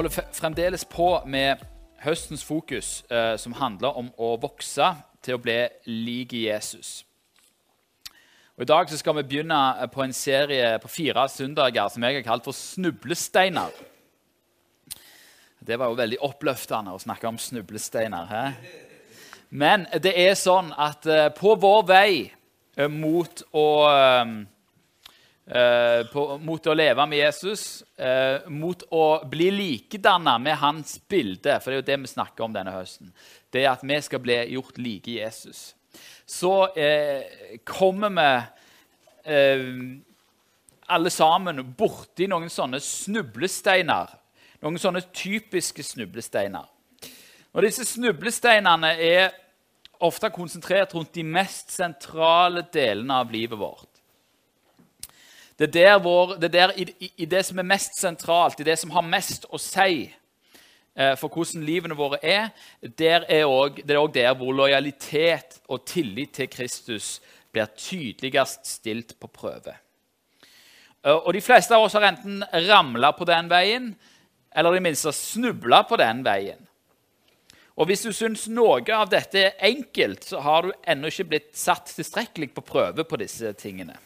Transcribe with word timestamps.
Holder 0.00 0.22
fremdeles 0.32 0.84
på 0.84 1.22
med 1.26 1.60
høstens 2.00 2.44
fokus, 2.44 3.04
eh, 3.10 3.36
som 3.36 3.52
handler 3.52 3.98
om 4.00 4.06
å 4.16 4.30
vokse 4.40 4.86
til 5.20 5.36
å 5.36 5.40
bli 5.44 5.58
lik 5.84 6.32
Jesus. 6.32 7.04
Og 8.56 8.64
I 8.64 8.68
dag 8.70 8.88
skal 8.88 9.18
vi 9.18 9.26
begynne 9.28 9.58
eh, 9.76 9.90
på 9.92 10.00
en 10.00 10.14
serie 10.16 10.78
på 10.80 10.88
fire 10.88 11.26
søndager 11.28 11.92
som 11.92 12.06
jeg 12.08 12.16
har 12.16 12.24
kalt 12.24 12.48
for 12.48 12.56
Snublesteiner. 12.56 13.76
Det 15.60 15.76
var 15.76 15.92
jo 15.92 16.00
veldig 16.00 16.22
oppløftende 16.30 16.96
å 16.96 17.02
snakke 17.04 17.28
om 17.28 17.36
snublesteiner. 17.36 18.32
He? 18.32 18.72
Men 19.50 19.84
det 20.00 20.14
er 20.16 20.32
sånn 20.32 20.72
at 20.80 21.04
eh, 21.04 21.28
på 21.28 21.58
vår 21.60 21.84
vei 21.92 22.12
eh, 22.24 22.88
mot 22.88 23.44
å 23.52 23.68
eh, 25.46 26.06
på, 26.12 26.24
mot 26.42 26.66
å 26.66 26.76
leve 26.76 27.06
med 27.08 27.20
Jesus, 27.20 27.82
eh, 27.96 28.48
mot 28.48 28.82
å 28.90 29.04
bli 29.30 29.50
likedanna 29.54 30.38
med 30.38 30.58
hans 30.60 30.98
bilde. 31.08 31.58
For 31.60 31.70
det 31.70 31.76
er 31.76 31.82
jo 31.82 31.88
det 31.90 31.98
vi 32.04 32.14
snakker 32.14 32.46
om 32.46 32.54
denne 32.56 32.74
høsten. 32.74 33.12
Det 33.50 33.64
er 33.64 33.72
at 33.72 33.84
vi 33.86 34.00
skal 34.04 34.22
bli 34.24 34.38
gjort 34.54 34.78
like 34.78 35.16
Jesus. 35.18 35.74
Så 36.26 36.54
eh, 36.78 37.58
kommer 37.66 38.14
vi 38.14 38.30
eh, 39.34 39.66
alle 40.90 41.10
sammen 41.10 41.62
borti 41.78 42.28
noen 42.30 42.50
sånne 42.50 42.80
snublesteiner. 42.82 44.16
Noen 44.60 44.78
sånne 44.78 45.02
typiske 45.14 45.84
snublesteiner. 45.86 46.66
Og 47.50 47.64
disse 47.66 47.86
snublesteinene 47.88 48.92
er 49.02 49.32
ofte 50.06 50.30
konsentrert 50.32 50.94
rundt 50.94 51.14
de 51.16 51.24
mest 51.26 51.72
sentrale 51.74 52.62
delene 52.72 53.20
av 53.22 53.32
livet 53.32 53.58
vårt. 53.58 53.89
Det 55.60 55.66
er 55.68 55.72
der, 55.72 55.98
vår, 56.00 56.38
det 56.40 56.44
er 56.48 56.52
der 56.54 56.70
i, 56.80 56.86
i, 57.20 57.26
det 57.28 57.42
som 57.44 57.58
er 57.60 57.66
mest 57.68 57.98
sentralt, 58.00 58.62
i 58.62 58.64
det 58.64 58.78
som 58.80 58.94
har 58.94 59.04
mest 59.04 59.42
å 59.52 59.58
si 59.60 60.06
eh, 60.08 61.12
for 61.20 61.28
hvordan 61.28 61.66
livene 61.68 61.98
våre 61.98 62.16
er, 62.24 62.48
er 62.80 63.44
også, 63.44 63.82
det 63.84 63.92
er 63.92 64.00
òg 64.00 64.14
der 64.14 64.32
hvor 64.40 64.56
lojalitet 64.56 65.58
og 65.68 65.84
tillit 65.84 66.32
til 66.38 66.48
Kristus 66.48 67.18
blir 67.52 67.68
tydeligst 67.76 68.72
stilt 68.72 69.18
på 69.20 69.28
prøve. 69.28 69.76
Eh, 71.04 71.12
og 71.12 71.28
De 71.36 71.44
fleste 71.44 71.76
av 71.76 71.84
oss 71.84 71.98
har 71.98 72.08
enten 72.08 72.40
ramla 72.70 73.12
på 73.12 73.28
den 73.28 73.52
veien 73.52 73.92
eller 74.56 74.72
i 74.72 74.80
det 74.80 74.88
minste 74.88 75.12
snubla 75.12 75.84
på 75.84 76.00
den 76.00 76.24
veien. 76.24 76.68
Og 77.76 77.84
Hvis 77.84 78.08
du 78.08 78.14
syns 78.16 78.48
noe 78.48 78.80
av 78.96 79.12
dette 79.12 79.44
er 79.44 79.66
enkelt, 79.74 80.24
så 80.24 80.40
har 80.40 80.64
du 80.64 80.72
ennå 80.88 81.12
ikke 81.12 81.34
blitt 81.34 81.52
satt 81.52 81.92
tilstrekkelig 81.92 82.54
på 82.56 82.64
prøve 82.64 83.04
på 83.04 83.20
disse 83.20 83.52
tingene. 83.60 84.00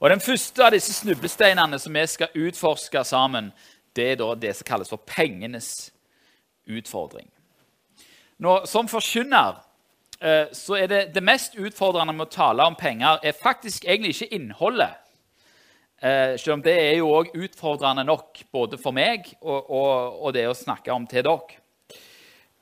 Og 0.00 0.10
Den 0.10 0.20
første 0.20 0.64
av 0.64 0.74
disse 0.74 0.92
snublesteinene 0.92 1.78
som 1.80 1.94
vi 1.96 2.02
skal 2.06 2.34
utforske 2.36 3.04
sammen, 3.04 3.48
det 3.96 4.10
er 4.12 4.18
da 4.20 4.34
det 4.36 4.52
som 4.58 4.68
kalles 4.68 4.92
for 4.92 5.00
pengenes 5.08 5.88
utfordring. 6.68 7.30
Nå, 8.38 8.66
Som 8.66 8.88
forkynner 8.88 9.56
eh, 10.20 10.52
så 10.52 10.76
er 10.76 10.86
det, 10.86 11.00
det 11.14 11.24
mest 11.24 11.56
utfordrende 11.56 12.12
med 12.12 12.26
å 12.26 12.34
tale 12.34 12.66
om 12.68 12.76
penger 12.76 13.24
er 13.24 13.32
faktisk 13.32 13.84
egentlig 13.88 14.12
ikke 14.12 14.34
innholdet. 14.36 14.98
Eh, 15.96 16.36
selv 16.36 16.58
om 16.58 16.66
det 16.66 16.76
er 16.76 16.98
jo 16.98 17.14
òg 17.16 17.32
utfordrende 17.32 18.04
nok 18.04 18.42
både 18.52 18.76
for 18.76 18.92
meg 18.92 19.30
og, 19.40 19.70
og, 19.70 20.20
og 20.26 20.36
det 20.36 20.44
å 20.50 20.52
snakke 20.56 20.92
om 20.92 21.08
til 21.08 21.24
dere. 21.24 21.62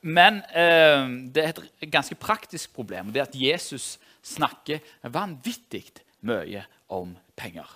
Men 0.05 0.39
eh, 0.55 1.03
det 1.35 1.43
er 1.43 1.51
et 1.51 1.91
ganske 1.91 2.15
praktisk 2.15 2.71
problem. 2.77 3.11
Det 3.11 3.19
er 3.19 3.27
at 3.27 3.35
Jesus 3.35 3.97
snakker 4.23 4.79
vanvittig 5.11 5.89
mye 6.25 6.65
om 6.91 7.15
penger. 7.37 7.67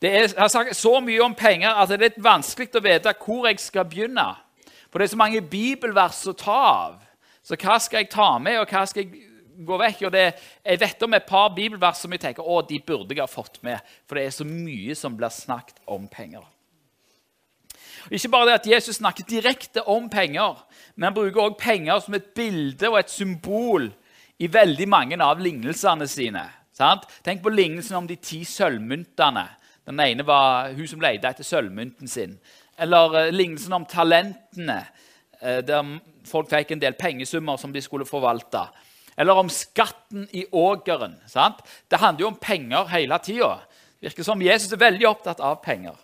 Det 0.00 0.08
er, 0.08 0.28
jeg 0.30 0.38
har 0.38 0.48
sagt 0.48 0.76
så 0.76 0.94
mye 1.04 1.20
om 1.24 1.34
penger 1.36 1.76
at 1.76 1.90
det 1.90 1.98
er 1.98 2.06
litt 2.06 2.22
vanskelig 2.24 2.70
å 2.72 2.84
vite 2.84 3.16
hvor 3.20 3.48
jeg 3.50 3.60
skal 3.60 3.88
begynne. 3.88 4.28
For 4.88 4.98
det 4.98 5.06
er 5.06 5.12
så 5.12 5.20
mange 5.20 5.42
bibelvers 5.44 6.22
å 6.30 6.36
ta 6.36 6.60
av. 6.68 6.94
Så 7.44 7.58
hva 7.60 7.76
skal 7.80 8.02
jeg 8.02 8.12
ta 8.12 8.30
med, 8.42 8.58
og 8.60 8.70
hva 8.70 8.86
skal 8.88 9.04
jeg 9.04 9.26
gå 9.66 9.76
vekk? 9.80 10.06
Og 10.08 10.14
det, 10.14 10.24
jeg 10.64 10.80
vet 10.80 11.04
om 11.04 11.16
et 11.16 11.28
par 11.28 11.50
bibelvers 11.56 12.00
som 12.00 12.12
jeg 12.16 12.22
tenker 12.22 12.46
å, 12.46 12.62
de 12.64 12.80
burde 12.80 13.14
jeg 13.14 13.22
ha 13.22 13.28
fått 13.30 13.60
med. 13.66 13.92
For 14.08 14.16
det 14.16 14.24
er 14.26 14.34
så 14.34 14.46
mye 14.48 14.96
som 14.98 15.16
blir 15.18 15.32
snakket 15.34 15.82
om 15.90 16.08
penger. 16.10 16.46
Og 18.08 18.16
ikke 18.16 18.32
bare 18.32 18.48
det 18.48 18.58
at 18.62 18.70
Jesus 18.70 18.96
snakker 18.96 19.28
direkte 19.28 19.82
om 19.84 20.08
penger, 20.08 20.62
men 20.94 21.10
han 21.10 21.16
bruker 21.16 21.42
også 21.42 21.60
penger 21.60 22.00
som 22.00 22.16
et 22.16 22.30
bilde 22.36 22.88
og 22.88 22.96
et 23.02 23.12
symbol 23.12 23.90
i 24.40 24.48
veldig 24.48 24.88
mange 24.88 25.20
av 25.20 25.42
lignelsene 25.42 26.08
sine. 26.08 26.46
Sant? 26.80 27.04
Tenk 27.24 27.42
på 27.44 27.52
lignelsen 27.52 27.98
om 27.98 28.08
de 28.08 28.16
ti 28.16 28.40
sølvmyntene. 28.48 29.44
Den 29.88 30.00
ene 30.00 30.24
var 30.26 30.70
hun 30.76 30.88
som 30.88 31.02
lette 31.02 31.28
etter 31.28 31.44
sølvmynten 31.44 32.08
sin. 32.08 32.36
Eller 32.80 33.16
uh, 33.16 33.32
lignelsen 33.34 33.74
om 33.76 33.88
talentene, 33.88 34.78
uh, 35.42 35.60
der 35.66 35.96
folk 36.28 36.48
fikk 36.52 36.72
en 36.72 36.82
del 36.82 36.96
pengesummer 36.96 37.60
som 37.60 37.72
de 37.74 37.82
skulle 37.84 38.08
forvalte. 38.08 38.62
Eller 39.20 39.36
om 39.36 39.50
skatten 39.52 40.28
i 40.32 40.46
ågeren. 40.56 41.18
Sant? 41.28 41.60
Det 41.90 42.00
handler 42.00 42.24
jo 42.24 42.30
om 42.30 42.38
penger 42.40 42.88
hele 42.94 43.18
tida. 43.24 43.56
Virker 44.00 44.24
som 44.24 44.40
Jesus 44.40 44.72
er 44.72 44.80
veldig 44.80 45.08
opptatt 45.10 45.42
av 45.44 45.58
penger. 45.64 45.98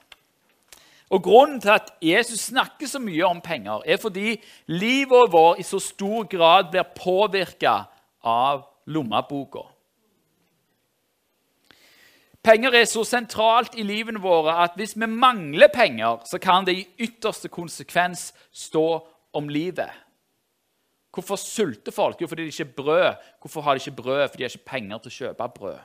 Og 1.15 1.23
Grunnen 1.23 1.61
til 1.63 1.71
at 1.71 1.93
Jesus 2.03 2.49
snakker 2.51 2.91
så 2.91 2.99
mye 3.01 3.25
om 3.29 3.41
penger, 3.41 3.85
er 3.87 4.01
fordi 4.03 4.35
livet 4.67 5.33
vårt 5.33 5.63
i 5.63 5.65
så 5.65 5.79
stor 5.81 6.27
grad 6.29 6.73
blir 6.73 6.89
påvirka 6.99 7.77
av 8.27 8.67
lommeboka. 8.91 9.63
Penger 12.47 12.77
er 12.79 12.85
så 12.87 13.03
sentralt 13.03 13.75
i 13.75 13.83
livene 13.83 14.21
våre 14.23 14.53
at 14.63 14.77
hvis 14.79 14.95
vi 14.95 15.07
mangler 15.11 15.67
penger, 15.75 16.21
så 16.31 16.39
kan 16.39 16.67
det 16.67 16.77
i 16.79 16.85
ytterste 17.09 17.49
konsekvens 17.51 18.29
stå 18.55 18.87
om 19.35 19.49
livet. 19.51 19.91
Hvorfor 21.11 21.37
sulter 21.37 21.93
folk? 21.93 22.21
Jo, 22.21 22.29
fordi 22.29 22.43
de 22.43 22.53
ikke 22.53 22.65
har 22.65 22.77
brød. 22.77 23.27
Hvorfor 23.41 23.61
har 23.61 23.75
de 23.75 23.83
ikke 23.83 24.03
brød? 24.03 24.29
Fordi 24.29 24.39
de 24.39 24.45
har 24.45 24.55
ikke 24.55 24.71
penger 24.71 24.99
til 24.99 25.11
å 25.11 25.17
kjøpe 25.17 25.49
brød. 25.59 25.79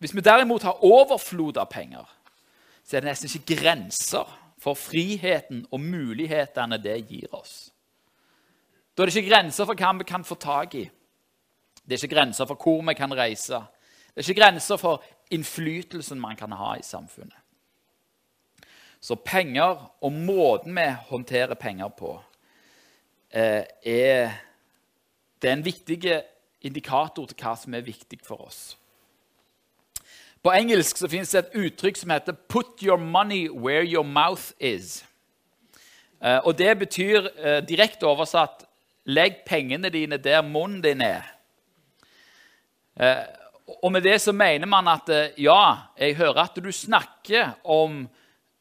Hvis 0.00 0.14
vi 0.16 0.20
derimot 0.20 0.68
har 0.68 0.84
overflod 0.84 1.56
av 1.60 1.68
penger, 1.70 2.04
så 2.84 2.96
er 2.96 3.00
det 3.00 3.12
nesten 3.12 3.30
ikke 3.40 3.60
grenser 3.62 4.28
for 4.60 4.76
friheten 4.76 5.64
og 5.70 5.80
mulighetene 5.80 6.80
det 6.82 6.98
gir 7.08 7.32
oss. 7.32 7.69
Da 9.00 9.04
er 9.04 9.08
det 9.08 9.16
ikke 9.16 9.30
grenser 9.30 9.64
for 9.64 9.80
hva 9.80 9.94
vi 9.96 10.04
kan 10.04 10.24
få 10.28 10.36
tak 10.36 10.74
i. 10.76 10.82
Det 11.88 11.94
er 11.96 12.02
ikke 12.04 12.16
grenser 12.18 12.44
for 12.44 12.60
hvor 12.60 12.82
vi 12.84 12.94
kan 12.94 13.14
reise. 13.16 13.62
Det 14.12 14.20
er 14.20 14.28
ikke 14.28 14.42
grenser 14.42 14.76
for 14.76 15.00
innflytelsen 15.32 16.20
man 16.20 16.36
kan 16.36 16.52
ha 16.52 16.74
i 16.76 16.84
samfunnet. 16.84 17.38
Så 19.00 19.16
penger 19.16 19.88
og 20.04 20.12
måten 20.12 20.76
vi 20.76 20.84
håndterer 21.08 21.54
penger 21.54 21.88
på, 21.88 22.12
eh, 23.32 23.64
er, 23.86 24.36
det 25.42 25.48
er 25.48 25.56
en 25.56 25.64
viktig 25.64 26.22
indikator 26.60 27.24
til 27.24 27.40
hva 27.40 27.56
som 27.56 27.74
er 27.74 27.88
viktig 27.88 28.20
for 28.22 28.44
oss. 28.52 28.76
På 30.42 30.52
engelsk 30.52 31.00
så 31.00 31.08
finnes 31.08 31.32
det 31.32 31.46
et 31.46 31.56
uttrykk 31.56 31.96
som 31.96 32.10
heter 32.10 32.32
'put 32.32 32.82
your 32.82 32.98
money 32.98 33.48
where 33.48 33.82
your 33.82 34.04
mouth 34.04 34.52
is'. 34.60 35.04
Eh, 36.22 36.40
og 36.44 36.58
Det 36.58 36.78
betyr 36.78 37.28
eh, 37.38 37.68
direkte 37.68 38.06
oversatt 38.06 38.66
'legg 39.06 39.44
pengene 39.46 39.90
dine 39.90 40.16
der 40.16 40.42
munnen 40.42 40.82
din 40.82 41.00
er'. 41.00 41.28
Eh, 43.00 43.24
og 43.82 43.92
med 43.92 44.02
det 44.02 44.18
så 44.20 44.32
mener 44.32 44.66
man 44.66 44.88
at 44.88 45.08
eh, 45.08 45.36
ja, 45.38 45.90
jeg 45.98 46.16
hører 46.18 46.42
at 46.42 46.58
du 46.58 46.72
snakker 46.72 47.52
om 47.64 48.08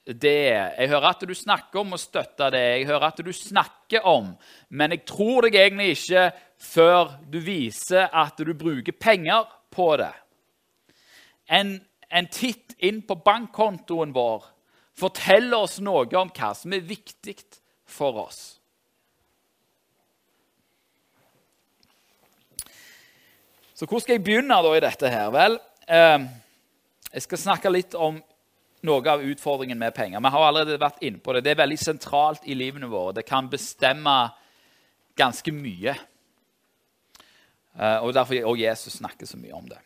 det. 0.06 0.74
Jeg 0.78 0.90
hører 0.90 1.10
at 1.10 1.26
du 1.28 1.34
snakker 1.36 1.82
om 1.82 1.94
å 1.94 2.02
støtte 2.02 2.50
det. 2.54 2.62
Jeg 2.80 2.88
hører 2.90 3.10
at 3.10 3.22
du 3.26 3.32
snakker 3.34 4.06
om 4.06 4.36
Men 4.70 4.92
jeg 4.92 5.06
tror 5.06 5.46
deg 5.46 5.56
egentlig 5.56 5.98
ikke 5.98 6.30
før 6.60 7.18
du 7.30 7.40
viser 7.40 8.10
at 8.14 8.38
du 8.38 8.54
bruker 8.54 8.92
penger 8.92 9.48
på 9.72 9.96
det. 9.98 10.14
En, 11.50 11.80
en 12.10 12.28
titt 12.30 12.76
inn 12.80 13.02
på 13.02 13.18
bankkontoen 13.26 14.14
vår 14.14 14.46
forteller 15.00 15.64
oss 15.64 15.80
noe 15.82 16.06
om 16.20 16.32
hva 16.36 16.54
som 16.58 16.74
er 16.76 16.86
viktig 16.86 17.38
for 17.90 18.26
oss. 18.28 18.59
Så 23.80 23.88
hvor 23.88 24.02
skal 24.04 24.18
jeg 24.18 24.26
begynne 24.28 24.58
da 24.60 24.72
i 24.76 24.82
dette 24.84 25.08
her? 25.08 25.30
Vel, 25.32 25.54
eh, 25.88 26.24
jeg 27.14 27.24
skal 27.24 27.40
snakke 27.40 27.70
litt 27.72 27.94
om 27.96 28.18
noe 28.84 29.04
av 29.08 29.22
utfordringen 29.24 29.80
med 29.80 29.94
penger. 29.96 30.20
Vi 30.20 30.32
har 30.34 30.48
allerede 30.48 30.82
vært 30.82 31.00
inne 31.00 31.22
på 31.24 31.32
det. 31.32 31.46
Det 31.46 31.54
er 31.54 31.62
veldig 31.62 31.78
sentralt 31.80 32.44
i 32.44 32.58
livene 32.60 32.90
våre. 32.92 33.14
Det 33.16 33.24
kan 33.26 33.48
bestemme 33.48 34.16
ganske 35.16 35.54
mye. 35.56 35.94
Eh, 37.80 38.04
og 38.04 38.12
Derfor 38.14 38.50
og 38.52 38.60
Jesus 38.60 38.98
snakker 39.00 39.26
så 39.26 39.40
mye 39.40 39.56
om 39.56 39.70
det. 39.70 39.80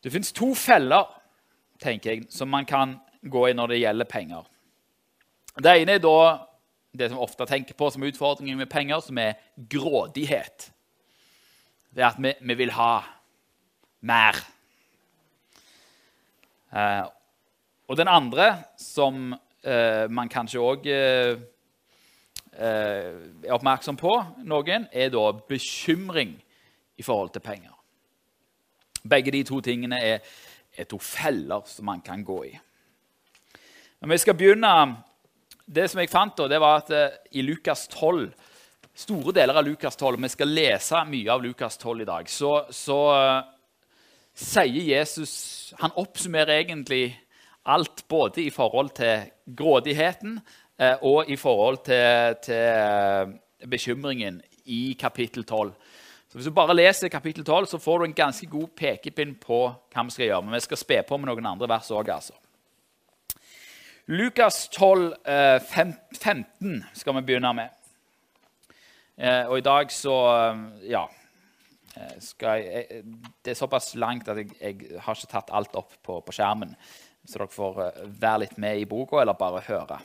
Det 0.00 0.12
fins 0.12 0.32
to 0.32 0.54
feller 0.54 1.04
tenker 1.78 2.10
jeg, 2.10 2.24
som 2.30 2.48
man 2.48 2.64
kan 2.64 2.96
gå 3.20 3.48
i 3.50 3.52
når 3.52 3.74
det 3.74 3.82
gjelder 3.82 4.08
penger. 4.08 4.48
Det 5.60 5.76
ene 5.76 5.98
er 5.98 6.00
da 6.00 6.46
det 6.96 7.10
som 7.10 7.18
vi 7.18 7.28
ofte 7.28 7.46
tenker 7.46 7.76
på 7.76 7.90
som 7.90 8.02
utfordringen 8.02 8.56
med 8.56 8.70
penger, 8.72 9.00
som 9.04 9.18
er 9.18 9.36
grådighet. 9.68 10.70
Det 11.96 12.04
er 12.04 12.10
at 12.12 12.18
vi, 12.20 12.32
vi 12.44 12.54
vil 12.54 12.70
ha 12.76 12.98
mer. 14.04 14.36
Eh, 16.76 17.04
og 17.88 17.96
den 17.96 18.10
andre, 18.12 18.50
som 18.76 19.30
eh, 19.64 20.04
man 20.12 20.28
kanskje 20.28 20.60
òg 20.60 20.84
eh, 20.92 21.38
eh, 22.52 23.14
er 23.46 23.54
oppmerksom 23.56 23.96
på, 23.96 24.12
noen, 24.44 24.84
er 24.92 25.08
da 25.14 25.22
bekymring 25.48 26.34
i 27.00 27.06
forhold 27.06 27.32
til 27.32 27.44
penger. 27.46 27.72
Begge 29.00 29.32
de 29.32 29.40
to 29.48 29.62
tingene 29.64 29.96
er, 30.04 30.20
er 30.76 30.90
to 30.90 31.00
feller 31.00 31.64
som 31.64 31.88
man 31.88 32.04
kan 32.04 32.20
gå 32.20 32.42
i. 32.50 32.52
Men 34.02 34.12
vi 34.12 34.20
skal 34.20 34.36
begynne 34.36 34.72
Det 35.66 35.88
som 35.90 35.98
jeg 35.98 36.12
fant, 36.12 36.36
da, 36.36 36.44
det 36.46 36.60
var 36.60 36.84
at 36.84 36.92
eh, 36.94 37.16
i 37.40 37.42
Lukas 37.42 37.88
12 37.88 38.28
store 38.96 39.34
deler 39.36 39.58
av 39.58 39.66
Lukas 39.66 39.96
12, 39.96 40.16
og 40.16 40.24
vi 40.24 40.32
skal 40.32 40.54
lese 40.56 41.02
mye 41.10 41.32
av 41.32 41.42
Lukas 41.44 41.76
12 41.76 42.02
i 42.02 42.08
dag, 42.08 42.30
så, 42.32 42.52
så 42.72 43.00
uh, 43.12 43.48
sier 44.36 44.88
Jesus 44.88 45.34
Han 45.82 45.92
oppsummerer 46.00 46.62
egentlig 46.62 47.10
alt 47.66 48.06
både 48.08 48.46
i 48.46 48.50
forhold 48.54 48.94
til 48.96 49.26
grådigheten 49.58 50.38
uh, 50.40 50.96
og 51.02 51.28
i 51.28 51.36
forhold 51.36 51.82
til, 51.84 52.40
til 52.46 52.64
uh, 52.72 53.68
bekymringen 53.68 54.40
i 54.64 54.96
kapittel 54.98 55.44
12. 55.44 55.74
Så 56.26 56.38
Hvis 56.38 56.48
du 56.48 56.56
bare 56.56 56.74
leser 56.74 57.12
kapittel 57.12 57.44
12, 57.44 57.66
så 57.66 57.78
får 57.78 57.98
du 57.98 58.04
en 58.08 58.16
ganske 58.16 58.48
god 58.50 58.72
pekepinn 58.76 59.36
på 59.40 59.60
hva 59.68 60.08
vi 60.08 60.14
skal 60.14 60.30
gjøre. 60.30 60.42
Men 60.42 60.56
vi 60.56 60.64
skal 60.64 60.80
spe 60.80 61.02
på 61.06 61.20
med 61.20 61.30
noen 61.30 61.52
andre 61.52 61.68
vers 61.70 61.92
òg, 61.92 62.10
altså. 62.10 62.34
Lukas 64.06 64.68
12, 64.74 65.14
15 65.26 66.84
skal 66.94 67.16
vi 67.16 67.26
begynne 67.26 67.52
med. 67.54 67.76
Eh, 69.16 69.46
og 69.48 69.58
i 69.58 69.64
dag 69.64 69.92
så 69.92 70.16
eh, 70.34 70.90
Ja. 70.90 71.06
Eh, 71.96 72.16
jeg, 72.42 73.04
det 73.44 73.50
er 73.50 73.56
såpass 73.56 73.94
langt 73.94 74.28
at 74.28 74.36
jeg, 74.36 74.50
jeg, 74.60 75.00
har 75.00 75.16
ikke 75.16 75.30
tatt 75.32 75.52
alt 75.56 75.76
opp 75.76 75.94
på, 76.04 76.20
på 76.20 76.32
skjermen. 76.36 76.74
Så 77.24 77.40
dere 77.40 77.48
får 77.50 77.80
være 78.20 78.42
litt 78.44 78.58
med 78.60 78.78
i 78.78 78.84
boka, 78.84 79.18
eller 79.20 79.32
bare 79.32 79.64
høre. 79.66 79.98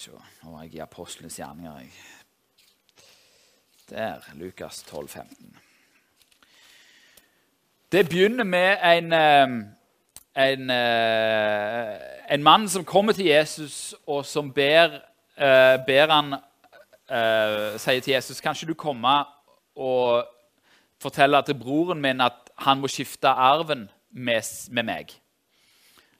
Se, 0.00 0.14
nå 0.14 0.54
var 0.54 0.62
jeg 0.64 0.78
i 0.78 0.80
apostlenes 0.80 1.36
gjerninger. 1.36 1.90
Der. 3.90 4.24
Lukas 4.38 4.84
12, 4.86 5.08
15. 5.08 5.58
Det 7.92 8.06
begynner 8.08 8.46
med 8.46 8.78
en 8.86 9.12
en, 10.36 10.70
eh, 10.70 11.98
en, 12.28 12.42
mann 12.42 12.68
som 12.68 12.84
kommer 12.84 13.12
til 13.12 13.26
Jesus, 13.26 13.94
og 14.06 14.26
som 14.26 14.52
ber, 14.52 15.00
eh, 15.36 15.76
ber 15.86 16.10
han 16.10 16.34
eh, 16.34 17.78
sier 17.78 18.00
til 18.00 18.14
Jesus 18.14 18.40
Kanskje 18.40 18.68
du 18.70 18.74
komme 18.74 19.24
og 19.76 20.26
fortelle 21.00 21.42
til 21.42 21.58
broren 21.58 22.00
min 22.00 22.20
at 22.20 22.50
han 22.60 22.80
må 22.80 22.88
skifte 22.88 23.28
arven 23.28 23.88
med, 24.10 24.42
med 24.70 24.82
meg. 24.84 25.12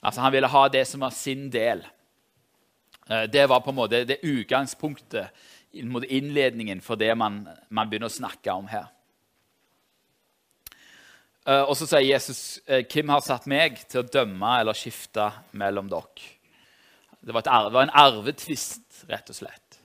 Altså 0.03 0.21
Han 0.21 0.33
ville 0.33 0.49
ha 0.49 0.69
det 0.69 0.87
som 0.87 1.01
var 1.01 1.11
sin 1.11 1.51
del. 1.53 1.85
Det 3.33 3.49
var 3.49 3.61
på 3.61 3.71
en 3.71 3.77
måte 3.77 4.05
det 4.07 4.23
utgangspunktet, 4.23 5.29
innledningen 5.73 6.81
for 6.81 6.95
det 6.95 7.11
man, 7.19 7.49
man 7.69 7.91
begynner 7.91 8.07
å 8.07 8.15
snakke 8.15 8.53
om 8.53 8.69
her. 8.71 8.87
Eh, 11.49 11.63
og 11.65 11.73
så 11.77 11.87
sier 11.89 12.05
Jesus, 12.05 12.61
eh, 12.67 12.85
'Hvem 12.85 13.09
har 13.09 13.21
satt 13.21 13.47
meg 13.47 13.89
til 13.89 14.01
å 14.03 14.09
dømme 14.09 14.61
eller 14.61 14.73
skifte 14.73 15.33
mellom 15.53 15.89
dere?' 15.89 16.39
Det 17.25 17.35
var, 17.35 17.43
arve, 17.47 17.73
var 17.73 17.83
en 17.83 17.91
arvetvist, 17.91 19.05
rett 19.09 19.29
og 19.29 19.35
slett. 19.37 19.79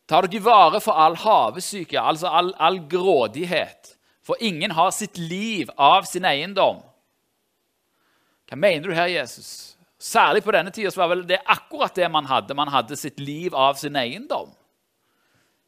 Tar 0.08 0.25
dere 0.25 0.40
vare 0.40 0.80
for 0.80 0.96
all 0.96 1.19
havesyke, 1.20 2.00
altså 2.00 2.30
all, 2.32 2.54
all, 2.56 2.80
grådighet. 2.88 3.94
For 4.25 4.40
ingen 4.40 4.72
har 4.76 4.90
sitt 4.90 5.19
liv 5.19 5.69
av 5.76 6.08
sin 6.08 6.25
eiendom. 6.25 6.80
Hva 8.48 8.56
mener 8.56 8.88
du 8.88 8.96
her, 8.96 9.10
Jesus? 9.12 9.76
Særlig 10.00 10.44
på 10.46 10.54
denne 10.54 10.72
tida 10.72 10.92
var 10.96 11.10
vel 11.12 11.26
det 11.28 11.42
akkurat 11.44 11.96
det 11.96 12.08
man 12.12 12.28
hadde. 12.28 12.56
Man 12.56 12.72
hadde 12.72 12.96
sitt 12.96 13.20
liv 13.20 13.54
av 13.56 13.76
sin 13.76 13.96
eiendom. 14.00 14.48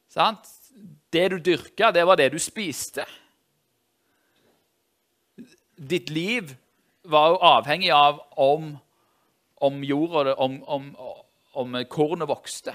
Sant? 0.09 0.49
Det 1.13 1.27
du 1.33 1.39
dyrka, 1.43 1.91
det 1.93 2.07
var 2.07 2.17
det 2.17 2.31
du 2.33 2.39
spiste. 2.41 3.05
Ditt 5.77 6.09
liv 6.11 6.55
var 7.05 7.33
jo 7.33 7.41
avhengig 7.43 7.91
av 7.95 8.21
om, 8.37 8.75
om 9.57 9.85
jorda 9.85 10.35
om, 10.35 10.61
om, 10.65 10.91
om 11.53 11.79
kornet 11.89 12.29
vokste. 12.29 12.75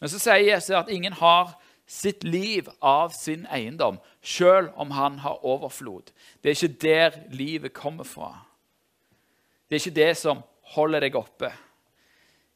Men 0.00 0.08
så 0.08 0.20
sier 0.20 0.46
Jesus 0.46 0.76
at 0.76 0.92
ingen 0.92 1.12
har 1.12 1.56
sitt 1.90 2.22
liv 2.24 2.68
av 2.80 3.10
sin 3.10 3.42
eiendom, 3.50 3.98
sjøl 4.22 4.70
om 4.78 4.92
han 4.94 5.18
har 5.24 5.42
overflod. 5.44 6.12
Det 6.40 6.52
er 6.52 6.56
ikke 6.56 6.80
der 6.86 7.18
livet 7.34 7.74
kommer 7.74 8.06
fra. 8.06 8.30
Det 9.66 9.76
er 9.76 9.82
ikke 9.82 9.98
det 9.98 10.12
som 10.18 10.44
holder 10.76 11.04
deg 11.04 11.18
oppe. 11.18 11.50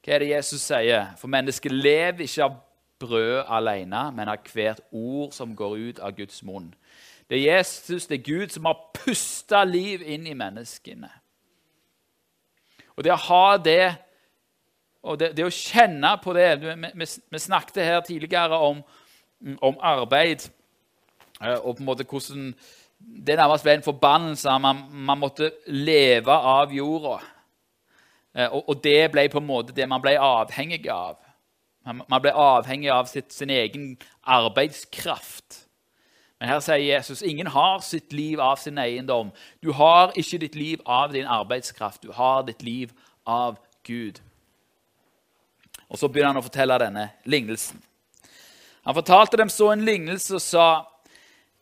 Hva 0.05 0.15
er 0.15 0.23
det 0.23 0.31
Jesus 0.31 0.63
sier? 0.69 1.11
For 1.19 1.33
mennesket 1.33 1.75
lever 1.75 2.25
ikke 2.25 2.47
av 2.47 2.57
brød 3.03 3.51
alene, 3.51 4.05
men 4.15 4.31
av 4.31 4.47
hvert 4.53 4.81
ord 4.93 5.35
som 5.35 5.57
går 5.57 5.77
ut 5.89 6.01
av 6.05 6.15
Guds 6.17 6.43
munn. 6.47 6.71
Det 7.29 7.39
er 7.39 7.57
Jesus, 7.57 8.07
det 8.07 8.19
er 8.19 8.25
Gud, 8.27 8.49
som 8.53 8.65
har 8.69 8.81
pusta 8.95 9.65
liv 9.65 10.03
inn 10.03 10.27
i 10.27 10.37
menneskene. 10.37 11.11
Og 12.95 13.05
det 13.05 13.15
å 13.15 13.23
ha 13.27 13.57
det, 13.59 13.95
og 15.03 15.19
det, 15.21 15.33
det 15.37 15.47
å 15.47 15.53
kjenne 15.53 16.15
på 16.23 16.33
det 16.37 16.47
Vi, 16.63 16.75
vi, 17.01 17.09
vi 17.35 17.41
snakket 17.43 17.83
her 17.85 18.05
tidligere 18.07 18.59
om, 18.69 18.81
om, 19.59 19.77
arbeid 19.83 20.47
eh, 21.41 21.59
og 21.59 21.75
på 21.75 21.83
en 21.83 21.89
måte 21.89 22.07
hvordan 22.09 22.53
det 22.99 23.37
nærmest 23.37 23.67
ble 23.67 23.75
en 23.79 23.85
forbannelse. 23.85 24.59
Man, 24.63 24.85
man 25.11 25.21
måtte 25.21 25.51
leve 25.67 26.33
av 26.33 26.73
jorda. 26.73 27.19
Eh, 28.35 28.49
og, 28.49 28.69
og, 28.69 28.81
det 28.85 29.11
ble 29.13 29.27
på 29.33 29.43
en 29.43 29.49
måte 29.49 29.77
det 29.77 29.89
man 29.91 30.03
ble 30.05 30.15
avhengig 30.21 30.87
av. 30.93 31.19
Man 31.85 32.21
ble 32.23 32.33
avhengig 32.33 32.89
av 32.89 33.11
sitt, 33.11 33.33
sin 33.35 33.53
egen 33.53 33.91
arbeidskraft. 34.23 35.64
Men 36.41 36.51
her 36.51 36.61
sier 36.61 36.83
Jesus 36.83 37.23
ingen 37.23 37.47
har 37.47 37.81
sitt 37.81 38.13
liv 38.13 38.41
av 38.41 38.57
sin 38.61 38.79
eiendom. 38.79 39.31
Du 39.63 39.73
har 39.73 40.13
ikke 40.19 40.41
ditt 40.43 40.55
liv 40.59 40.83
av 40.85 41.13
din 41.13 41.27
arbeidskraft. 41.27 42.03
Du 42.03 42.13
har 42.13 42.43
ditt 42.43 42.63
liv 42.63 42.93
av 43.25 43.59
Gud. 43.87 44.21
Og 45.89 45.99
Så 45.99 46.09
begynner 46.09 46.35
han 46.35 46.43
å 46.43 46.47
fortelle 46.49 46.79
denne 46.83 47.09
lignelsen. 47.25 47.83
Han 48.85 48.97
fortalte 48.97 49.39
dem 49.41 49.49
så 49.49 49.71
en 49.73 49.85
lignelse 49.87 50.35
og 50.37 50.43
sa 50.43 50.67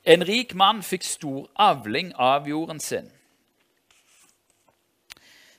en 0.03 0.25
rik 0.27 0.55
mann 0.59 0.81
fikk 0.83 1.05
stor 1.07 1.45
avling 1.61 2.11
av 2.19 2.49
jorden 2.49 2.81
sin. 2.83 3.11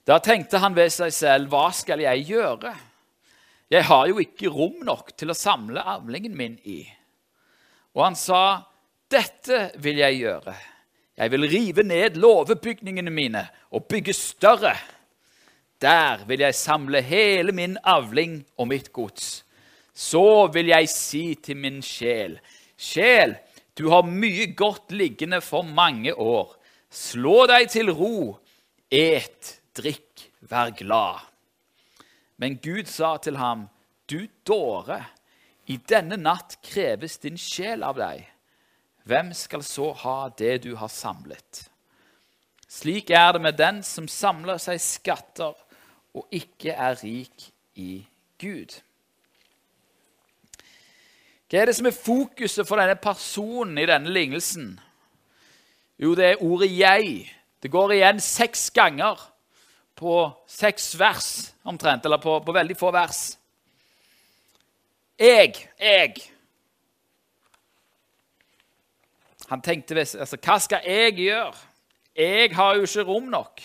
Da 0.03 0.17
tenkte 0.19 0.59
han 0.59 0.75
ved 0.75 0.91
seg 0.91 1.13
selv, 1.15 1.53
hva 1.53 1.69
skal 1.71 2.03
jeg 2.03 2.25
gjøre? 2.33 2.73
Jeg 3.71 3.87
har 3.87 4.09
jo 4.09 4.19
ikke 4.19 4.51
rom 4.51 4.81
nok 4.83 5.13
til 5.17 5.31
å 5.31 5.37
samle 5.37 5.79
avlingen 5.79 6.35
min 6.35 6.57
i. 6.67 6.81
Og 7.95 8.03
han 8.03 8.17
sa, 8.19 8.65
dette 9.13 9.67
vil 9.81 10.01
jeg 10.01 10.19
gjøre. 10.23 10.55
Jeg 11.17 11.31
vil 11.31 11.47
rive 11.49 11.83
ned 11.85 12.17
låvebygningene 12.17 13.13
mine 13.13 13.45
og 13.71 13.85
bygge 13.89 14.15
større. 14.17 14.73
Der 15.81 16.25
vil 16.25 16.41
jeg 16.41 16.55
samle 16.55 17.01
hele 17.05 17.51
min 17.51 17.77
avling 17.83 18.41
og 18.57 18.67
mitt 18.71 18.91
gods. 18.93 19.43
Så 19.93 20.47
vil 20.53 20.71
jeg 20.71 20.89
si 20.89 21.35
til 21.35 21.59
min 21.61 21.81
sjel, 21.85 22.39
sjel, 22.77 23.35
du 23.77 23.89
har 23.89 24.05
mye 24.05 24.47
godt 24.57 24.93
liggende 24.93 25.41
for 25.41 25.61
mange 25.61 26.13
år. 26.13 26.55
Slå 26.89 27.45
deg 27.49 27.69
til 27.73 27.91
ro, 27.93 28.37
et, 28.89 29.59
drikk, 29.77 30.29
vær 30.49 30.73
glad. 30.77 31.21
Men 32.37 32.57
Gud 32.61 32.89
sa 32.89 33.17
til 33.17 33.37
ham, 33.37 33.69
Du 34.09 34.25
dåre, 34.45 34.99
i 35.65 35.77
denne 35.77 36.17
natt 36.19 36.57
kreves 36.65 37.17
din 37.23 37.37
sjel 37.39 37.85
av 37.87 37.97
deg. 37.97 38.32
Hvem 39.03 39.33
skal 39.35 39.63
så 39.63 39.91
ha 40.03 40.29
det 40.37 40.63
du 40.63 40.75
har 40.79 40.91
samlet? 40.91 41.65
Slik 42.69 43.09
er 43.09 43.35
det 43.35 43.41
med 43.41 43.59
den 43.59 43.83
som 43.83 44.07
samler 44.07 44.57
seg 44.61 44.79
skatter 44.81 45.53
og 46.13 46.27
ikke 46.31 46.71
er 46.71 46.97
rik 47.03 47.49
i 47.75 48.05
Gud. 48.41 48.79
Hva 51.49 51.61
er 51.61 51.69
det 51.69 51.75
som 51.77 51.85
er 51.85 51.93
fokuset 51.93 52.65
for 52.65 52.81
denne 52.81 52.95
personen 52.97 53.77
i 53.77 53.85
denne 53.85 54.09
lignelsen? 54.09 54.79
Jo, 56.01 56.15
det 56.15 56.25
er 56.25 56.41
ordet 56.41 56.71
'jeg'. 56.71 57.29
Det 57.63 57.71
går 57.71 57.91
igjen 57.91 58.19
seks 58.19 58.69
ganger 58.71 59.31
på 59.95 60.31
seks 60.47 60.99
vers 60.99 61.53
omtrent, 61.63 62.05
eller 62.05 62.17
på, 62.17 62.39
på 62.39 62.51
veldig 62.51 62.77
få 62.77 62.91
vers. 62.91 63.37
Jeg, 65.19 65.53
jeg. 65.79 66.32
Han 69.53 69.61
tenkte 69.61 69.99
altså, 70.01 70.37
hva 70.41 70.57
skal 70.57 70.81
jeg 70.89 71.13
gjøre? 71.19 71.53
Jeg 72.17 72.53
har 72.57 72.77
jo 72.77 72.87
ikke 72.87 73.03
rom 73.05 73.27
nok. 73.29 73.61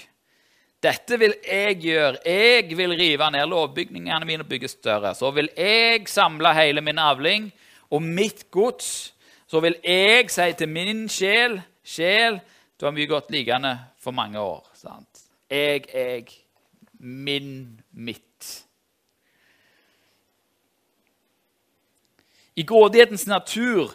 Dette 0.85 1.17
vil 1.19 1.33
jeg 1.41 1.79
gjøre. 1.81 2.19
Jeg 2.29 2.77
vil 2.77 2.93
rive 2.93 3.31
ned 3.33 3.49
lovbygningene 3.49 4.29
mine 4.29 4.45
og 4.45 4.51
bygge 4.51 4.69
større. 4.69 5.15
Så 5.17 5.31
vil 5.33 5.49
jeg 5.57 6.05
samle 6.13 6.53
hele 6.55 6.83
min 6.85 7.01
avling 7.01 7.47
og 7.89 8.05
mitt 8.05 8.51
gods. 8.53 9.15
Så 9.49 9.63
vil 9.65 9.79
jeg 9.81 10.29
si 10.31 10.53
til 10.59 10.69
min 10.69 11.07
sjel 11.09 11.61
Sjel, 11.89 12.35
du 12.77 12.85
har 12.85 12.93
mye 12.93 13.09
godt 13.09 13.31
liggende 13.33 13.71
for 13.97 14.13
mange 14.13 14.37
år. 14.37 14.67
Sant? 14.77 15.23
Jeg, 15.49 15.87
jeg, 15.89 16.27
min, 17.01 17.81
mitt. 17.97 18.51
I 22.61 22.67
grådighetens 22.69 23.25
natur 23.27 23.95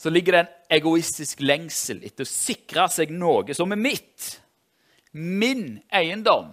så 0.00 0.10
ligger 0.10 0.32
det 0.32 0.40
en 0.40 0.76
egoistisk 0.80 1.42
lengsel 1.44 1.98
etter 2.08 2.24
å 2.24 2.30
sikre 2.30 2.86
seg 2.88 3.12
noe 3.12 3.52
som 3.56 3.74
er 3.74 3.80
mitt 3.80 4.30
min 5.12 5.80
eiendom, 5.92 6.52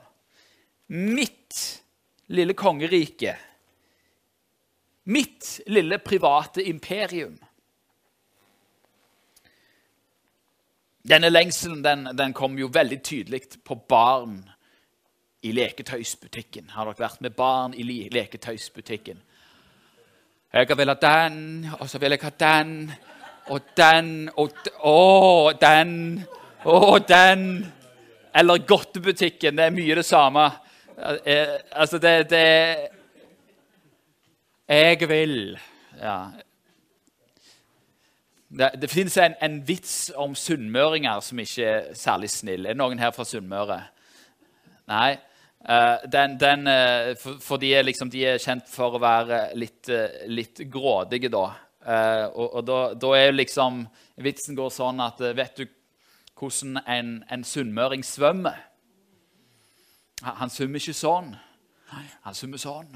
mitt 0.87 1.81
lille 2.27 2.53
kongerike, 2.53 3.37
mitt 5.03 5.61
lille 5.67 5.99
private 5.99 6.63
imperium. 6.63 7.37
Denne 11.07 11.29
lengselen 11.29 11.83
den, 11.83 12.09
den 12.17 12.33
kom 12.35 12.57
jo 12.59 12.67
veldig 12.73 12.99
tydelig 13.03 13.41
på 13.63 13.77
barn 13.87 14.41
i 15.45 15.53
leketøysbutikken. 15.55 16.73
Har 16.73 16.89
dere 16.89 17.05
vært 17.05 17.21
med 17.23 17.37
barn 17.37 17.77
i 17.77 17.85
leketøysbutikken? 18.11 19.21
Jeg 20.53 20.77
vil 20.77 20.89
ha 20.89 20.95
den, 20.99 21.69
og 21.79 21.87
så 21.89 21.99
vil 22.01 22.15
jeg 22.15 22.23
ha 22.25 22.33
den, 22.41 22.73
og 23.49 23.61
den, 23.77 24.29
og 24.35 24.51
Å, 24.83 25.51
den, 25.61 26.23
Å, 26.65 26.97
den. 27.07 27.43
Eller 28.35 28.65
godtebutikken. 28.67 29.57
Det 29.57 29.65
er 29.65 29.75
mye 29.75 29.95
det 29.97 30.05
samme. 30.05 30.49
Eh, 30.97 31.55
altså, 31.71 31.97
det, 31.97 32.29
det 32.29 32.89
Jeg 34.67 35.09
vil 35.09 35.59
Ja. 36.01 36.19
Det, 38.49 38.69
det 38.81 38.89
fins 38.89 39.17
en, 39.17 39.33
en, 39.41 39.57
vits 39.67 40.11
om 40.15 40.35
sunnmøringer 40.35 41.19
som 41.19 41.39
ikke 41.39 41.65
er 41.67 41.87
særlig 41.93 42.29
snill. 42.31 42.65
Er 42.65 42.77
det 42.77 42.79
noen 42.79 42.99
her 42.99 43.11
fra 43.11 43.25
Sunnmøre? 43.27 43.81
Nei. 44.87 45.17
Uh, 45.67 45.99
den, 46.07 46.37
den 46.39 46.63
uh, 46.63 47.11
for, 47.19 47.41
for 47.43 47.59
de, 47.59 47.73
er 47.75 47.83
liksom, 47.83 48.07
de, 48.13 48.21
er 48.23 48.39
kjent 48.39 48.69
for 48.71 48.95
å 48.95 49.01
være 49.03 49.49
litt, 49.59 49.89
uh, 49.91 50.21
litt 50.31 50.61
grådige, 50.71 51.27
da. 51.33 51.49
Og, 51.87 52.47
og 52.59 52.63
da, 52.67 52.77
da, 52.99 53.11
er 53.15 53.31
liksom 53.31 53.85
Vitsen 54.19 54.57
går 54.57 54.71
sånn 54.75 54.99
at 54.99 55.21
Vet 55.37 55.61
du 55.61 55.67
hvordan 56.37 56.81
en, 56.83 57.11
en 57.31 57.43
sunnmøring 57.47 58.03
svømmer. 58.05 58.57
Han 60.21 60.51
svømmer 60.53 60.81
ikke 60.81 60.93
sånn. 60.93 61.31
Han 62.25 62.35
svømmer 62.35 62.61
sånn. 62.61 62.91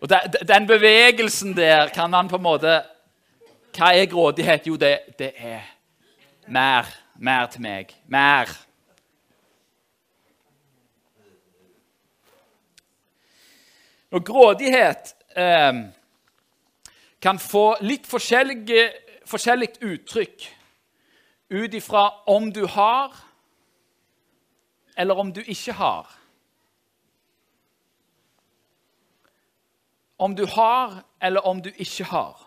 Og 0.00 0.08
Den 0.48 0.66
bevegelsen 0.66 1.52
der 1.56 1.90
kan 1.92 2.10
man 2.10 2.28
på 2.28 2.38
en 2.38 2.42
måte 2.42 2.78
Hva 3.76 3.92
er 3.94 4.08
grådighet? 4.10 4.66
Jo, 4.66 4.76
det, 4.76 4.98
det 5.18 5.32
er 5.36 5.66
mer. 6.48 6.88
Mer 7.20 7.46
til 7.52 7.62
meg. 7.62 7.92
Mer. 8.08 8.48
Og 14.10 14.24
grådighet 14.26 15.14
eh, 15.36 15.74
kan 17.22 17.38
få 17.38 17.66
litt 17.84 18.08
forskjellig 18.10 19.74
uttrykk 19.80 20.48
ut 21.50 21.74
ifra 21.74 22.08
om 22.26 22.52
du 22.52 22.64
har, 22.66 23.14
eller 24.96 25.18
om 25.18 25.32
du 25.32 25.40
ikke 25.46 25.72
har. 25.72 26.06
Om 30.18 30.36
du 30.36 30.46
har, 30.46 31.02
eller 31.20 31.46
om 31.46 31.62
du 31.62 31.70
ikke 31.76 32.04
har. 32.04 32.46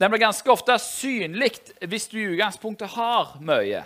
Den 0.00 0.10
blir 0.10 0.20
ganske 0.20 0.50
ofte 0.50 0.78
synlig 0.82 1.54
hvis 1.86 2.08
du 2.10 2.18
i 2.18 2.30
utgangspunktet 2.34 2.96
har 2.96 3.36
mye. 3.40 3.84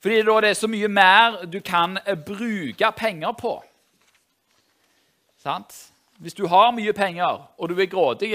Fordi 0.00 0.22
da 0.24 0.36
det 0.40 0.52
er 0.52 0.60
så 0.60 0.70
mye 0.70 0.88
mer 0.88 1.42
du 1.50 1.60
kan 1.60 1.98
bruke 2.26 2.92
penger 2.96 3.32
på. 3.32 3.58
Sant? 5.40 5.72
Hvis 6.20 6.36
du 6.36 6.44
har 6.52 6.72
mye 6.76 6.92
penger, 6.92 7.46
og 7.56 7.70
du 7.70 7.78
er 7.80 7.88
grådig, 7.88 8.34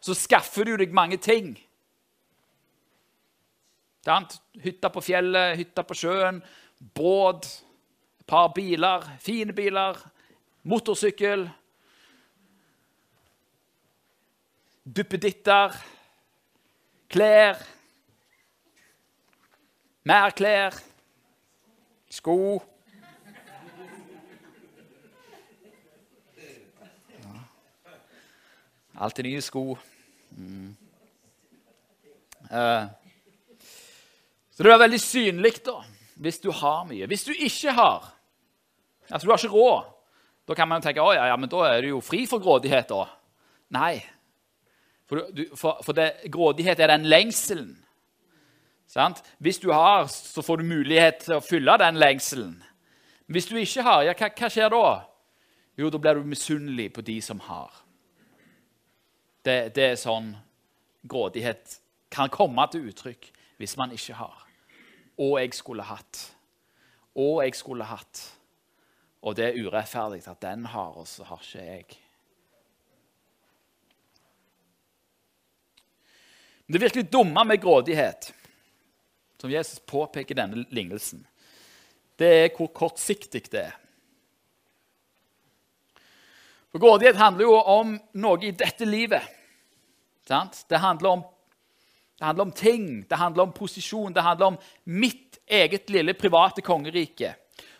så 0.00 0.16
skaffer 0.16 0.68
du 0.68 0.76
deg 0.76 0.92
mange 0.92 1.16
ting. 1.16 1.54
Hytta 4.60 4.90
på 4.92 5.00
fjellet, 5.00 5.56
hytta 5.56 5.86
på 5.88 5.96
sjøen, 5.96 6.42
båt, 6.92 7.48
et 8.20 8.26
par 8.28 8.50
biler, 8.56 9.06
fine 9.20 9.56
biler, 9.56 9.96
motorsykkel 10.68 11.46
Duppeditter, 14.84 15.72
klær 17.08 17.62
Mer 20.04 20.34
klær, 20.36 20.76
sko 22.12 22.60
Alltid 28.94 29.26
nye 29.26 29.42
sko. 29.42 29.78
Mm. 30.36 30.76
Uh, 32.44 32.86
så 34.54 34.62
det 34.62 34.70
er 34.70 34.82
veldig 34.84 35.00
synlig 35.00 35.56
da, 35.66 35.80
hvis 36.22 36.38
du 36.42 36.50
har 36.54 36.84
mye. 36.86 37.08
Hvis 37.10 37.26
du 37.26 37.32
ikke 37.32 37.74
har 37.74 38.10
Altså, 39.10 39.26
du 39.26 39.30
har 39.32 39.38
ikke 39.38 39.52
råd. 39.52 39.84
Da 40.48 40.54
kan 40.56 40.68
man 40.68 40.82
tenke 40.82 41.02
at 41.02 41.16
ja, 41.16 41.26
ja, 41.28 41.36
da 41.36 41.64
er 41.68 41.82
du 41.84 41.88
jo 41.88 42.00
fri 42.00 42.22
for 42.26 42.40
grådighet. 42.40 42.88
da. 42.88 43.04
Nei. 43.76 44.00
For, 45.04 45.26
du, 45.28 45.44
for, 45.56 45.82
for 45.84 45.92
det, 45.92 46.30
grådighet 46.32 46.80
er 46.80 46.86
den 46.86 47.04
lengselen. 47.04 47.74
Sant? 48.88 49.20
Hvis 49.38 49.58
du 49.58 49.72
har, 49.72 50.06
så 50.06 50.42
får 50.42 50.56
du 50.56 50.64
mulighet 50.64 51.20
til 51.26 51.36
å 51.36 51.44
fylle 51.44 51.76
den 51.80 52.00
lengselen. 52.00 52.62
Hvis 53.26 53.46
du 53.46 53.56
ikke 53.56 53.84
har, 53.84 54.02
ja, 54.08 54.16
hva, 54.16 54.32
hva 54.32 54.50
skjer 54.52 54.72
da? 54.72 54.88
Jo, 55.76 55.90
da 55.90 56.00
blir 56.00 56.20
du 56.20 56.28
misunnelig 56.32 56.92
på 56.96 57.04
de 57.04 57.20
som 57.24 57.40
har. 57.44 57.83
Det, 59.44 59.74
det, 59.76 59.84
er 59.84 60.00
sånn 60.00 60.32
grådighet 61.04 61.78
kan 62.14 62.32
komme 62.32 62.64
til 62.72 62.88
uttrykk 62.88 63.28
hvis 63.60 63.76
man 63.76 63.92
ikke 63.92 64.16
har. 64.16 64.40
Og 65.20 65.36
jeg 65.40 65.52
skulle 65.54 65.84
hatt. 65.86 66.22
Og 67.14 67.42
jeg 67.44 67.54
skulle 67.58 67.86
hatt. 67.86 68.22
Og 69.24 69.36
det 69.36 69.50
er 69.50 69.60
urettferdig 69.60 70.24
at 70.28 70.40
den 70.42 70.66
har, 70.72 70.96
og 70.96 71.06
så 71.08 71.26
har 71.28 71.44
ikke 71.44 71.64
jeg. 71.64 72.00
Det 76.66 76.80
virkelig 76.80 77.12
dumme 77.12 77.44
med 77.44 77.60
grådighet, 77.60 78.32
som 79.40 79.50
Jesus 79.52 79.78
påpeker 79.84 80.32
i 80.32 80.38
denne 80.38 80.64
lignelsen, 80.72 81.26
det 82.18 82.28
er 82.32 82.52
hvor 82.56 82.70
kortsiktig 82.72 83.44
det 83.52 83.66
er. 83.66 83.74
For 86.74 86.82
Grådighet 86.82 87.16
handler 87.16 87.46
jo 87.46 87.54
om 87.54 87.92
noe 88.18 88.40
i 88.42 88.50
dette 88.50 88.82
livet. 88.82 89.22
Det 90.26 90.80
handler, 90.82 91.08
om, 91.08 91.20
det 92.18 92.24
handler 92.26 92.48
om 92.48 92.52
ting, 92.52 92.88
det 93.06 93.18
handler 93.20 93.44
om 93.44 93.52
posisjon, 93.54 94.10
det 94.12 94.24
handler 94.26 94.46
om 94.46 94.56
mitt 94.84 95.38
eget 95.46 95.86
lille 95.94 96.16
private 96.18 96.64
kongerike. 96.66 97.30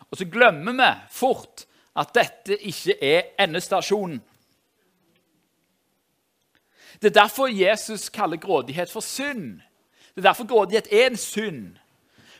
Og 0.07 0.15
så 0.15 0.29
glemmer 0.31 0.79
vi 0.79 0.89
fort 1.11 1.65
at 1.99 2.15
dette 2.15 2.55
ikke 2.55 2.95
er 3.03 3.33
endestasjonen. 3.43 4.21
Det 6.95 7.11
er 7.11 7.19
derfor 7.19 7.51
Jesus 7.51 8.07
kaller 8.07 8.39
grådighet 8.39 8.87
for 8.87 9.03
synd. 9.03 9.59
Det 10.15 10.23
er 10.23 10.29
derfor 10.29 10.47
grådighet 10.47 10.87
er 10.87 11.09
en 11.09 11.19
synd. 11.19 11.73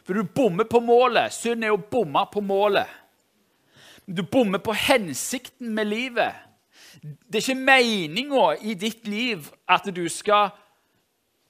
For 0.07 0.15
du 0.15 0.23
bommer 0.23 0.71
på 0.71 0.79
målet. 0.79 1.35
Synd 1.35 1.67
er 1.67 1.75
å 1.75 1.83
bomme 1.91 2.23
på 2.31 2.39
målet. 2.39 2.87
Du 4.07 4.21
bommer 4.23 4.61
på 4.61 4.73
hensikten 4.73 5.73
med 5.73 5.85
livet. 5.85 6.35
Det 7.01 7.39
er 7.39 7.43
ikke 7.43 7.65
meninga 7.65 8.45
i 8.61 8.73
ditt 8.77 9.07
liv 9.07 9.49
at 9.69 9.87
du 9.95 10.05
skal 10.09 10.53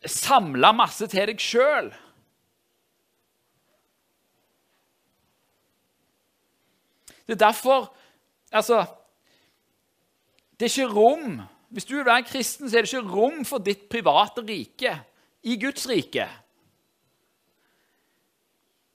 samle 0.06 0.72
masse 0.76 1.08
til 1.12 1.28
deg 1.32 1.42
sjøl. 1.42 1.92
Det 7.26 7.34
er 7.34 7.48
derfor 7.48 7.92
Altså 8.52 8.86
Det 10.60 10.66
er 10.66 10.70
ikke 10.70 10.94
rom 10.94 11.42
Hvis 11.70 11.86
du 11.86 11.96
vil 11.96 12.06
være 12.06 12.24
kristen, 12.24 12.70
så 12.70 12.78
er 12.78 12.86
det 12.86 12.94
ikke 12.94 13.16
rom 13.16 13.46
for 13.46 13.58
ditt 13.58 13.90
private 13.90 14.42
rike 14.46 14.94
i 15.44 15.58
Guds 15.62 15.90
rike. 15.90 16.30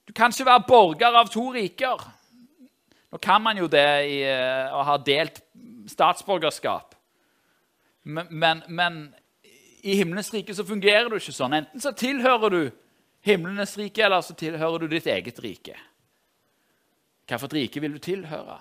Du 0.08 0.12
kan 0.12 0.32
ikke 0.32 0.46
være 0.46 0.64
borger 0.66 1.14
av 1.14 1.28
to 1.30 1.44
riker. 1.52 2.00
Nå 3.10 3.18
kan 3.18 3.42
man 3.42 3.58
jo 3.58 3.66
det 3.70 3.88
i, 4.06 4.20
uh, 4.22 4.70
å 4.78 4.84
ha 4.86 4.96
delt 5.02 5.42
statsborgerskap. 5.90 6.94
Men, 8.02 8.30
men, 8.30 8.62
men, 8.68 9.00
i 9.82 9.96
himlenes 9.96 10.32
rike 10.34 10.54
så 10.54 10.64
fungerer 10.66 11.08
det 11.08 11.20
ikke 11.22 11.34
sånn. 11.34 11.56
Enten 11.56 11.82
så 11.82 11.92
tilhører 11.96 12.54
du 12.54 12.62
himlenes 13.26 13.76
rike, 13.80 14.04
eller 14.04 14.22
så 14.24 14.36
tilhører 14.36 14.84
du 14.84 14.92
ditt 14.92 15.08
eget 15.10 15.40
rike. 15.42 15.76
Hvilket 17.30 17.54
rike 17.54 17.80
vil 17.82 17.94
du 17.96 18.02
tilhøre? 18.02 18.58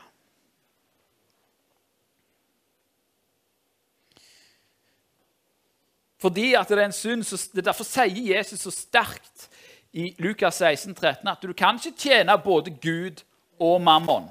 Fordi 6.20 6.54
at 6.60 6.68
det 6.70 6.78
er 6.78 6.90
en 6.90 6.96
synd, 6.96 7.24
så 7.24 7.40
det 7.56 7.66
Derfor 7.66 7.88
sier 7.88 8.36
Jesus 8.36 8.66
så 8.66 8.74
sterkt 8.76 9.48
i 9.96 10.12
Lukas 10.20 10.60
16, 10.60 10.94
13, 10.96 11.28
at 11.28 11.42
du 11.42 11.54
kan 11.54 11.80
ikke 11.80 11.98
tjene 11.98 12.36
både 12.44 12.76
Gud 12.82 13.24
og 13.60 13.82
mammon. 13.82 14.28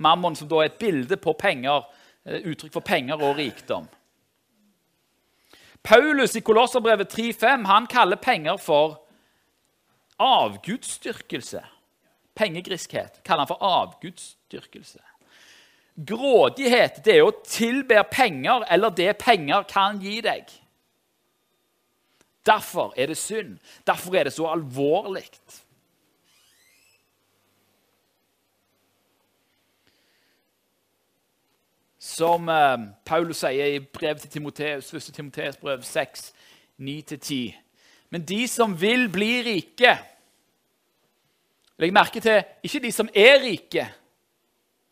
Mammon 0.00 0.36
som 0.36 0.48
da 0.48 0.62
er 0.62 0.70
et 0.70 0.80
bilde 0.80 1.16
på 1.20 1.34
penger, 1.38 1.84
eh, 2.24 2.40
uttrykk 2.48 2.72
for 2.72 2.86
penger 2.86 3.20
og 3.20 3.36
rikdom. 3.36 3.88
Paulus 5.82 6.36
i 6.36 6.40
Kolosserbrevet 6.40 7.08
3,5 7.08 7.64
han 7.66 7.86
kaller 7.86 8.16
penger 8.16 8.56
for 8.56 9.00
avgudsdyrkelse. 10.20 11.62
Pengegriskhet 12.36 13.22
kaller 13.24 13.44
han 13.44 13.48
for 13.48 13.64
avgudsdyrkelse. 13.64 15.00
Grådighet 16.06 17.02
det 17.04 17.16
er 17.18 17.26
å 17.26 17.36
tilbe 17.44 18.00
penger 18.12 18.64
eller 18.72 18.92
det 18.96 19.14
penger 19.20 19.64
kan 19.68 20.00
gi 20.00 20.20
deg. 20.24 20.44
Derfor 22.46 22.94
er 22.96 23.10
det 23.10 23.18
synd. 23.20 23.58
Derfor 23.86 24.16
er 24.16 24.28
det 24.28 24.32
så 24.32 24.48
alvorlig. 24.48 25.26
Som 32.10 32.48
eh, 32.50 32.76
Paulus 33.06 33.44
sier 33.44 33.76
i 33.76 33.80
brev 33.80 34.18
til 34.18 34.30
Timoteus, 34.34 34.90
1. 34.94 35.12
Timoteus 35.14 35.58
brev 35.60 35.82
6, 35.86 36.30
9-10. 36.80 37.42
Men 38.10 38.24
de 38.26 38.40
som 38.50 38.74
vil 38.80 39.06
bli 39.12 39.34
rike 39.46 39.98
Legg 41.80 41.94
merke 41.96 42.20
til 42.20 42.42
ikke 42.66 42.82
de 42.84 42.90
som 42.92 43.08
er 43.16 43.38
rike, 43.40 43.86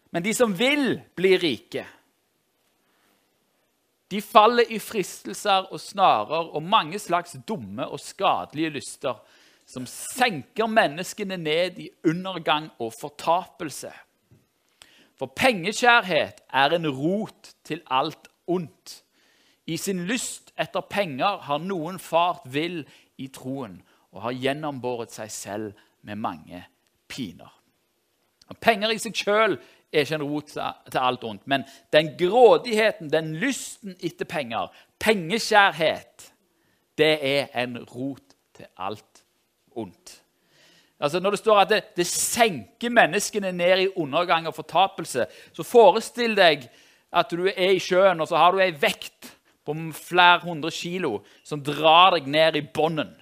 men 0.09 0.25
de 0.25 0.33
som 0.33 0.55
vil 0.57 0.95
bli 1.17 1.35
rike. 1.37 1.83
De 4.09 4.23
faller 4.25 4.71
i 4.73 4.79
fristelser 4.81 5.69
og 5.69 5.83
snarer 5.85 6.49
og 6.57 6.65
mange 6.65 6.97
slags 6.99 7.37
dumme 7.49 7.85
og 7.85 8.01
skadelige 8.01 8.73
lyster 8.79 9.21
som 9.69 9.85
senker 9.85 10.71
menneskene 10.73 11.37
ned 11.37 11.77
i 11.85 11.91
undergang 12.09 12.71
og 12.81 12.95
fortapelse. 12.97 13.93
For 15.19 15.27
pengekjærhet 15.27 16.41
er 16.53 16.75
en 16.75 16.89
rot 16.89 17.55
til 17.65 17.83
alt 17.91 18.29
ondt. 18.47 19.03
I 19.67 19.77
sin 19.77 20.05
lyst 20.07 20.53
etter 20.59 20.81
penger 20.81 21.43
har 21.45 21.59
noen 21.61 21.99
fart 21.99 22.47
vill 22.49 22.85
i 23.19 23.29
troen 23.35 23.81
og 24.15 24.23
har 24.25 24.37
gjennombåret 24.39 25.13
seg 25.13 25.33
selv 25.33 25.73
med 26.07 26.17
mange 26.23 26.63
piner. 27.11 27.51
Penger 28.63 28.95
i 28.95 29.01
seg 29.03 29.19
sjøl 29.19 29.59
er 29.93 30.05
ikke 30.05 30.17
en 30.17 30.25
rot 30.31 30.55
til 30.55 31.01
alt 31.01 31.25
ondt. 31.25 31.45
Men 31.47 31.67
den 31.93 32.15
grådigheten, 32.21 33.11
den 33.13 33.35
lysten 33.37 33.97
etter 34.01 34.29
penger, 34.29 34.73
pengeskjærhet, 35.01 36.31
det 36.99 37.15
er 37.23 37.53
en 37.63 37.77
rot 37.85 38.35
til 38.57 38.67
alt 38.77 39.25
ondt. 39.77 40.23
Altså 41.01 41.21
Når 41.21 41.31
det 41.31 41.39
står 41.39 41.61
at 41.61 41.71
det, 41.71 41.83
det, 41.97 42.07
senker 42.07 42.91
menneskene 42.91 43.53
ned 43.53 43.79
i 43.85 43.89
undergang 43.97 44.47
og 44.47 44.55
fortapelse, 44.55 45.27
så 45.53 45.63
forestill 45.63 46.35
deg 46.37 46.67
at 47.15 47.31
du 47.31 47.47
er 47.47 47.77
i 47.77 47.81
sjøen, 47.81 48.21
og 48.21 48.29
så 48.29 48.37
har 48.37 48.53
du 48.53 48.61
ei 48.61 48.73
vekt 48.75 49.31
på 49.65 49.77
flere 49.95 50.43
hundre 50.43 50.71
kilo 50.75 51.21
som 51.45 51.63
drar 51.63 52.17
deg 52.17 52.27
ned 52.27 52.57
i 52.57 52.67
bånden. 52.75 53.15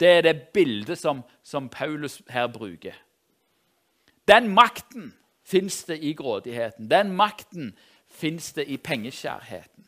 Det 0.00 0.08
er 0.18 0.22
det 0.26 0.48
bildet 0.52 0.98
som, 0.98 1.22
som 1.42 1.68
Paulus 1.72 2.20
her 2.28 2.48
bruker. 2.52 2.96
Den 4.28 4.50
makten 4.54 5.14
fins 5.46 5.84
det 5.84 6.00
i 6.02 6.12
grådigheten. 6.12 6.90
Den 6.90 7.14
makten 7.16 7.76
fins 8.10 8.52
det 8.52 8.66
i 8.66 8.76
pengeskjærheten. 8.76 9.86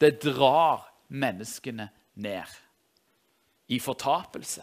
Det 0.00 0.20
drar 0.22 0.84
menneskene 1.08 1.88
ned 2.14 2.58
i 3.68 3.78
fortapelse. 3.78 4.62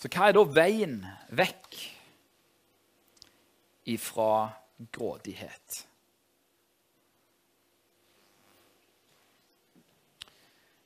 Så 0.00 0.08
hva 0.08 0.30
er 0.30 0.32
da 0.32 0.46
veien 0.48 0.94
vekk 1.36 1.76
ifra 3.92 4.48
grådighet? 4.96 5.82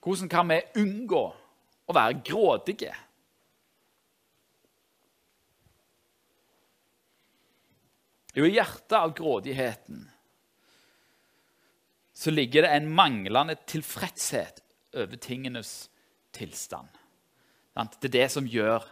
Hvordan 0.03 0.33
kan 0.33 0.51
vi 0.51 0.59
unngå 0.83 1.21
å 1.31 1.95
være 1.95 2.17
grådige? 2.27 2.91
Jo, 8.35 8.49
I 8.49 8.57
hjertet 8.57 8.97
av 8.99 9.15
grådigheten 9.15 10.03
så 12.19 12.35
ligger 12.35 12.67
det 12.67 12.75
en 12.75 12.91
manglende 12.99 13.55
tilfredshet 13.71 14.59
over 14.99 15.23
tingenes 15.23 15.87
tilstand. 16.35 16.91
Det 17.75 18.11
er 18.11 18.17
det 18.19 18.29
som 18.35 18.51
gjør 18.51 18.83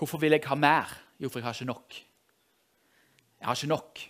Hvorfor 0.00 0.20
vil 0.22 0.32
jeg 0.32 0.46
ha 0.48 0.56
mer? 0.56 0.88
Jo, 1.20 1.28
for 1.28 1.42
jeg 1.42 1.44
har 1.44 1.56
ikke 1.58 1.68
nok. 1.68 1.98
Jeg 3.40 3.48
har 3.48 3.58
ikke 3.58 3.68
nok. 3.68 4.00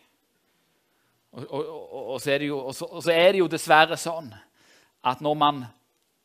Og, 1.33 1.45
og, 1.47 1.67
og, 1.67 2.07
og 2.15 2.21
så, 2.23 2.39
jo, 2.47 2.63
så, 2.75 2.87
så 3.03 3.11
er 3.11 3.33
det 3.35 3.43
jo 3.43 3.51
dessverre 3.51 3.99
sånn 3.99 4.31
at 5.11 5.23
når 5.25 5.37
man 5.39 5.61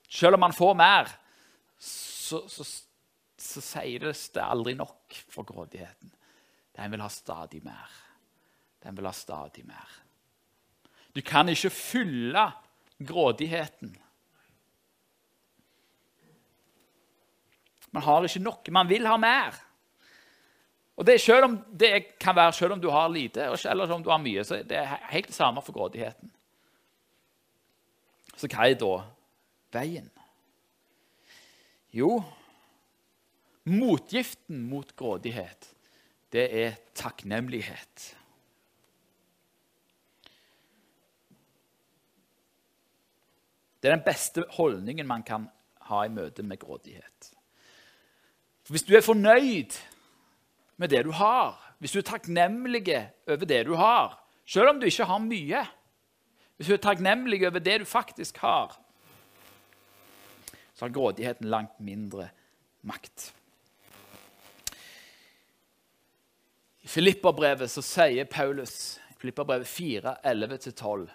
selv 0.10 0.38
om 0.38 0.46
man 0.46 0.54
får 0.54 0.74
mer, 0.78 1.10
så, 1.82 2.44
så, 2.50 2.66
så 3.38 3.64
sier 3.64 4.06
det 4.08 4.14
det 4.34 4.44
aldri 4.44 4.76
nok 4.78 5.18
for 5.34 5.48
grådigheten. 5.48 6.12
Den 6.76 6.92
vil 6.92 7.04
ha 7.04 7.10
stadig 7.10 7.62
mer. 7.66 7.92
Den 8.84 8.98
vil 8.98 9.08
ha 9.10 9.14
stadig 9.16 9.66
mer. 9.66 10.02
Du 11.16 11.22
kan 11.26 11.50
ikke 11.50 11.72
fylle 11.72 12.50
grådigheten. 13.00 13.96
Man 17.96 18.04
har 18.04 18.28
ikke 18.28 18.44
nok. 18.44 18.70
Man 18.76 18.90
vil 18.92 19.08
ha 19.08 19.16
mer. 19.18 19.56
Og 20.96 21.08
det, 21.08 21.20
selv 21.22 21.48
om, 21.48 21.58
det 21.72 22.18
kan 22.20 22.36
være 22.36 22.54
selv 22.56 22.76
om 22.76 22.82
du 22.82 22.90
har 22.92 23.10
lite 23.12 23.44
eller 23.70 23.92
om 23.92 24.04
du 24.04 24.10
har 24.10 24.20
mye. 24.20 24.44
så 24.44 24.64
Det 24.64 24.78
er 24.78 24.98
helt 25.12 25.28
det 25.28 25.36
samme 25.36 25.62
for 25.64 25.76
grådigheten. 25.76 26.32
Så 28.36 28.48
hva 28.52 28.68
er 28.68 28.76
da 28.80 28.92
veien? 29.76 30.10
Jo, 31.96 32.20
motgiften 33.64 34.66
mot 34.68 34.92
grådighet, 35.00 35.70
det 36.36 36.46
er 36.52 36.76
takknemlighet. 36.94 38.10
Det 43.80 43.92
er 43.92 43.96
den 43.96 44.04
beste 44.04 44.44
holdningen 44.58 45.08
man 45.08 45.24
kan 45.24 45.48
ha 45.88 46.04
i 46.04 46.12
møte 46.12 46.44
med 46.44 46.60
grådighet. 46.60 47.35
For 48.66 48.74
Hvis 48.74 48.84
du 48.84 48.96
er 48.98 49.06
fornøyd 49.06 49.78
med 50.78 50.90
det 50.90 51.04
du 51.06 51.12
har, 51.12 51.54
hvis 51.80 51.92
du 51.92 52.00
er 52.00 52.08
takknemlig 52.08 52.88
over 53.28 53.46
det 53.46 53.66
du 53.68 53.76
har, 53.78 54.18
selv 54.46 54.70
om 54.70 54.80
du 54.80 54.86
ikke 54.86 55.06
har 55.06 55.22
mye 55.22 55.66
Hvis 56.56 56.68
du 56.68 56.74
er 56.74 56.82
takknemlig 56.82 57.48
over 57.48 57.60
det 57.60 57.80
du 57.80 57.86
faktisk 57.86 58.38
har, 58.38 58.78
så 60.74 60.86
har 60.86 60.94
grådigheten 60.94 61.48
langt 61.48 61.80
mindre 61.80 62.30
makt. 62.82 63.34
I 66.82 66.88
Filippabrevet 66.88 67.72
så 67.72 67.84
sier 67.84 68.26
Paulus 68.26 69.00
Filippabrevet 69.20 69.68
4, 69.68 70.16
11-12 70.24 71.10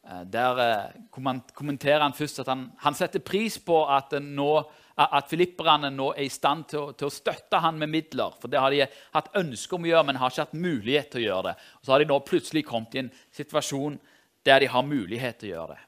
der 0.00 0.60
eh, 0.64 0.92
kommenterer 1.12 2.00
han 2.00 2.16
først 2.16 2.40
at 2.40 2.48
han, 2.48 2.70
han 2.80 2.96
setter 2.96 3.20
pris 3.20 3.58
på 3.60 3.82
at, 3.84 4.14
nå, 4.24 4.48
at 4.96 5.28
filipperne 5.28 5.90
nå 5.92 6.08
er 6.14 6.24
i 6.24 6.32
stand 6.32 6.64
til 6.72 6.80
å, 6.80 6.94
til 6.96 7.10
å, 7.10 7.12
støtte 7.12 7.60
han 7.60 7.76
med 7.78 7.92
midler. 7.92 8.32
For 8.40 8.48
det 8.50 8.62
har 8.62 8.72
de 8.72 8.86
hatt 9.14 9.28
ønske 9.36 9.76
om 9.76 9.84
å 9.84 9.90
gjøre, 9.90 10.06
men 10.08 10.18
har 10.22 10.32
ikke 10.32 10.46
hatt 10.48 10.56
mulighet 10.56 11.12
til 11.12 11.20
å 11.20 11.26
gjøre 11.26 11.46
det. 11.50 11.54
Og 11.78 11.84
så 11.84 11.94
har 11.94 12.02
de 12.02 12.08
nå 12.10 12.18
plutselig 12.26 12.64
kommet 12.66 12.96
i 12.96 13.04
en 13.04 13.12
situasjon 13.36 14.00
der 14.48 14.64
de 14.64 14.72
har 14.72 14.88
mulighet 14.88 15.42
til 15.42 15.52
å 15.52 15.54
gjøre 15.54 15.76
det. 15.76 15.86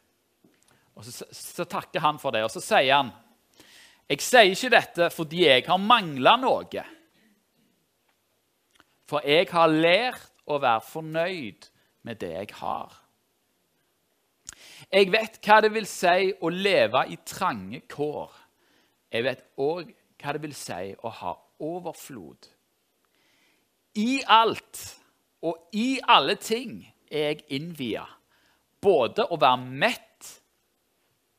Og 0.92 1.09
Så, 1.09 1.25
så 1.33 1.64
takker 1.64 2.05
han 2.05 2.20
for 2.20 2.37
det, 2.37 2.44
og 2.44 2.53
så 2.53 2.61
sier 2.61 2.92
han 2.98 3.14
jeg 4.12 4.20
sier 4.20 4.51
ikke 4.51 4.72
dette 4.75 5.07
fordi 5.14 5.46
jeg 5.46 5.64
har 5.64 5.79
mangla 5.81 6.35
noe. 6.37 6.83
For 9.09 9.25
jeg 9.25 9.48
har 9.48 9.72
lært 9.72 10.29
å 10.44 10.59
være 10.61 10.85
fornøyd 10.85 11.68
med 12.05 12.20
det 12.20 12.33
jeg 12.35 12.51
har. 12.59 13.02
Jeg 14.92 15.09
vet 15.12 15.38
hva 15.40 15.61
det 15.64 15.72
vil 15.72 15.87
si 15.88 16.33
å 16.37 16.50
leve 16.52 17.07
i 17.09 17.16
trange 17.24 17.81
kår. 17.88 18.33
Jeg 19.12 19.24
vet 19.24 19.44
òg 19.61 19.92
hva 20.20 20.35
det 20.35 20.42
vil 20.42 20.57
si 20.57 20.90
å 21.00 21.12
ha 21.20 21.33
overflod. 21.62 22.48
I 23.96 24.22
alt 24.28 24.83
og 25.44 25.72
i 25.76 25.96
alle 26.09 26.37
ting 26.40 26.83
er 27.11 27.33
jeg 27.33 27.46
innvia. 27.57 28.05
Både 28.83 29.26
å 29.31 29.38
være 29.40 29.64
mett 29.64 30.31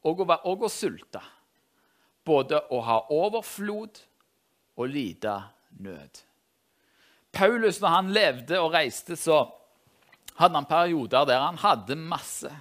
og 0.04 0.22
å, 0.22 0.28
være, 0.28 0.50
og 0.50 0.66
å 0.68 0.72
sulte 0.72 1.22
både 2.24 2.60
å 2.72 2.82
ha 2.88 3.00
overflod 3.12 4.00
og 4.80 4.90
lide 4.90 5.36
nød. 5.84 6.22
Paulus, 7.34 7.80
når 7.82 7.96
han 7.96 8.12
levde 8.14 8.60
og 8.62 8.74
reiste, 8.76 9.18
så 9.18 9.44
hadde 10.38 10.56
han 10.60 10.70
perioder 10.70 11.26
der 11.28 11.42
han 11.42 11.60
hadde 11.62 11.98
masse. 11.98 12.52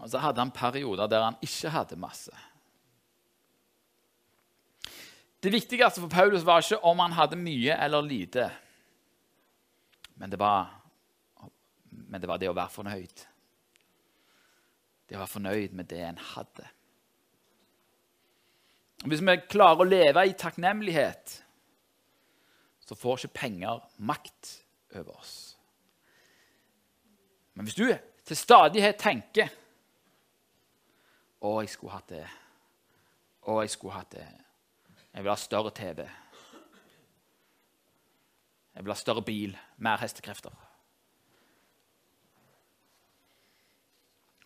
Og 0.00 0.08
så 0.08 0.20
hadde 0.22 0.40
han 0.40 0.52
perioder 0.54 1.10
der 1.10 1.26
han 1.28 1.38
ikke 1.44 1.72
hadde 1.74 1.98
masse. 2.00 2.32
Det 5.40 5.52
viktigste 5.52 6.02
for 6.02 6.12
Paulus 6.12 6.44
var 6.44 6.60
ikke 6.60 6.82
om 6.84 7.00
han 7.00 7.16
hadde 7.16 7.38
mye 7.40 7.76
eller 7.80 8.04
lite, 8.04 8.50
men 10.20 10.32
det 10.32 10.38
var, 10.40 10.68
men 11.88 12.20
det, 12.20 12.28
var 12.28 12.40
det 12.40 12.50
å 12.50 12.56
være 12.56 12.74
fornøyd. 12.74 13.22
Det 15.08 15.16
å 15.16 15.22
være 15.22 15.32
fornøyd 15.32 15.76
med 15.78 15.88
det 15.88 16.02
en 16.04 16.20
hadde. 16.34 16.66
Hvis 19.08 19.24
vi 19.24 19.36
klarer 19.48 19.80
å 19.80 19.88
leve 19.88 20.26
i 20.28 20.36
takknemlighet, 20.36 21.38
så 22.84 22.98
får 22.98 23.22
ikke 23.24 23.40
penger 23.40 23.80
makt 23.96 24.52
over 24.98 25.14
oss. 25.14 25.34
Men 27.56 27.64
hvis 27.64 27.80
du 27.80 27.86
til 28.28 28.36
stadighet 28.36 29.00
tenker 29.00 29.48
'Å, 31.40 31.60
jeg 31.60 31.68
skulle 31.68 31.92
hatt 31.92 32.08
det. 32.08 32.26
Å, 33.42 33.60
jeg 33.62 33.70
skulle 33.70 33.94
hatt 33.94 34.12
det. 34.12 34.26
Jeg 35.12 35.22
vil 35.22 35.32
ha 35.32 35.36
større 35.36 35.70
TV. 35.70 36.04
Jeg 38.74 38.84
vil 38.84 38.92
ha 38.92 38.98
større 38.98 39.22
bil. 39.22 39.56
Mer 39.76 39.96
hestekrefter. 39.96 40.52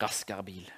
Raskere 0.03 0.43
bil 0.43 0.73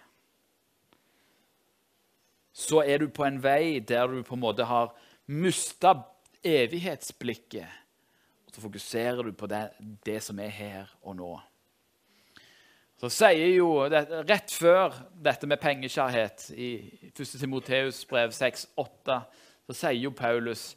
så 2.57 2.81
er 2.81 3.03
du 3.03 3.11
på 3.13 3.25
en 3.27 3.37
vei 3.43 3.83
der 3.85 4.09
du 4.09 4.23
på 4.25 4.33
en 4.35 4.41
måte 4.41 4.65
har 4.65 4.95
mista 5.29 5.93
evighetsblikket. 6.41 7.69
Og 8.47 8.55
så 8.55 8.63
fokuserer 8.63 9.29
du 9.29 9.35
på 9.37 9.49
det, 9.51 9.67
det, 10.07 10.23
som 10.25 10.41
er 10.41 10.55
her 10.55 10.95
og 11.03 11.19
nå. 11.19 11.29
Så 12.97 13.11
sier 13.13 13.51
jo, 13.59 13.71
det, 13.93 14.07
Rett 14.25 14.53
før 14.57 14.95
dette 15.21 15.49
med 15.49 15.61
pengekjærhet, 15.61 16.49
i 16.57 16.71
1. 17.11 17.35
Timoteus 17.37 18.05
brev 18.09 18.33
6,8, 18.33 19.19
så 19.67 19.77
sier 19.77 20.01
jo 20.07 20.15
Paulus 20.17 20.71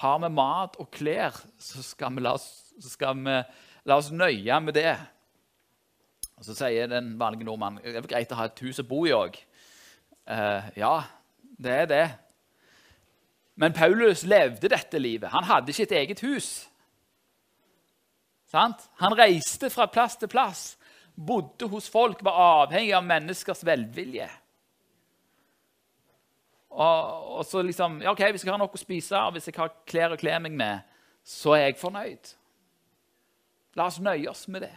har 0.00 0.22
vi 0.22 0.30
mat 0.32 0.78
og 0.80 0.88
klær, 0.94 1.36
så 1.60 1.82
skal 1.84 2.14
vi 2.16 2.24
la 2.24 2.32
oss, 2.38 2.46
skal 2.80 3.18
vi 3.20 3.34
la 3.84 3.98
oss 3.98 4.08
nøye 4.14 4.60
med 4.64 4.78
det. 4.78 4.94
Og 6.38 6.46
Så 6.46 6.56
sier 6.56 6.88
den 6.90 7.12
vanlige 7.20 7.46
nordmannen 7.46 7.84
det 7.84 8.00
er 8.00 8.08
greit 8.08 8.32
å 8.32 8.40
ha 8.40 8.48
et 8.48 8.64
hus 8.64 8.80
å 8.80 8.88
bo 8.88 9.04
i 9.06 9.12
òg. 9.14 9.36
Uh, 10.24 10.72
ja, 10.78 10.94
det 11.60 11.76
er 11.82 11.88
det. 11.90 12.06
Men 13.60 13.76
Paulus 13.76 14.24
levde 14.24 14.70
dette 14.72 14.98
livet. 14.98 15.28
Han 15.30 15.44
hadde 15.44 15.70
ikke 15.70 15.90
et 15.90 15.98
eget 16.00 16.22
hus. 16.24 16.48
Sant? 18.50 18.88
Han 19.00 19.14
reiste 19.18 19.70
fra 19.70 19.86
plass 19.92 20.16
til 20.20 20.30
plass, 20.32 20.72
bodde 21.14 21.68
hos 21.68 21.88
folk, 21.92 22.22
var 22.24 22.38
avhengig 22.64 22.94
av 22.96 23.04
menneskers 23.06 23.64
velvilje. 23.66 24.28
Og, 26.72 27.26
og 27.38 27.42
så 27.44 27.60
liksom 27.60 27.98
ja, 28.00 28.14
ok, 28.14 28.22
Hvis 28.32 28.46
jeg 28.46 28.52
har 28.52 28.60
noe 28.60 28.72
å 28.72 28.80
spise 28.80 29.18
og 29.20 29.34
hvis 29.34 29.50
jeg 29.50 29.58
har 29.58 29.74
klær 29.84 30.14
å 30.14 30.20
kle 30.20 30.38
meg 30.40 30.54
med, 30.56 30.86
så 31.20 31.52
er 31.58 31.66
jeg 31.66 31.82
fornøyd. 31.82 32.32
La 33.76 33.88
oss 33.88 34.00
nøye 34.00 34.30
oss 34.30 34.46
med 34.52 34.64
det. 34.64 34.72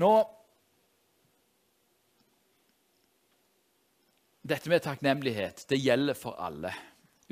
Nå 0.00 0.10
Dette 4.44 4.68
med 4.68 4.82
takknemlighet 4.84 5.64
det 5.70 5.78
gjelder 5.80 6.16
for 6.20 6.36
alle, 6.36 6.68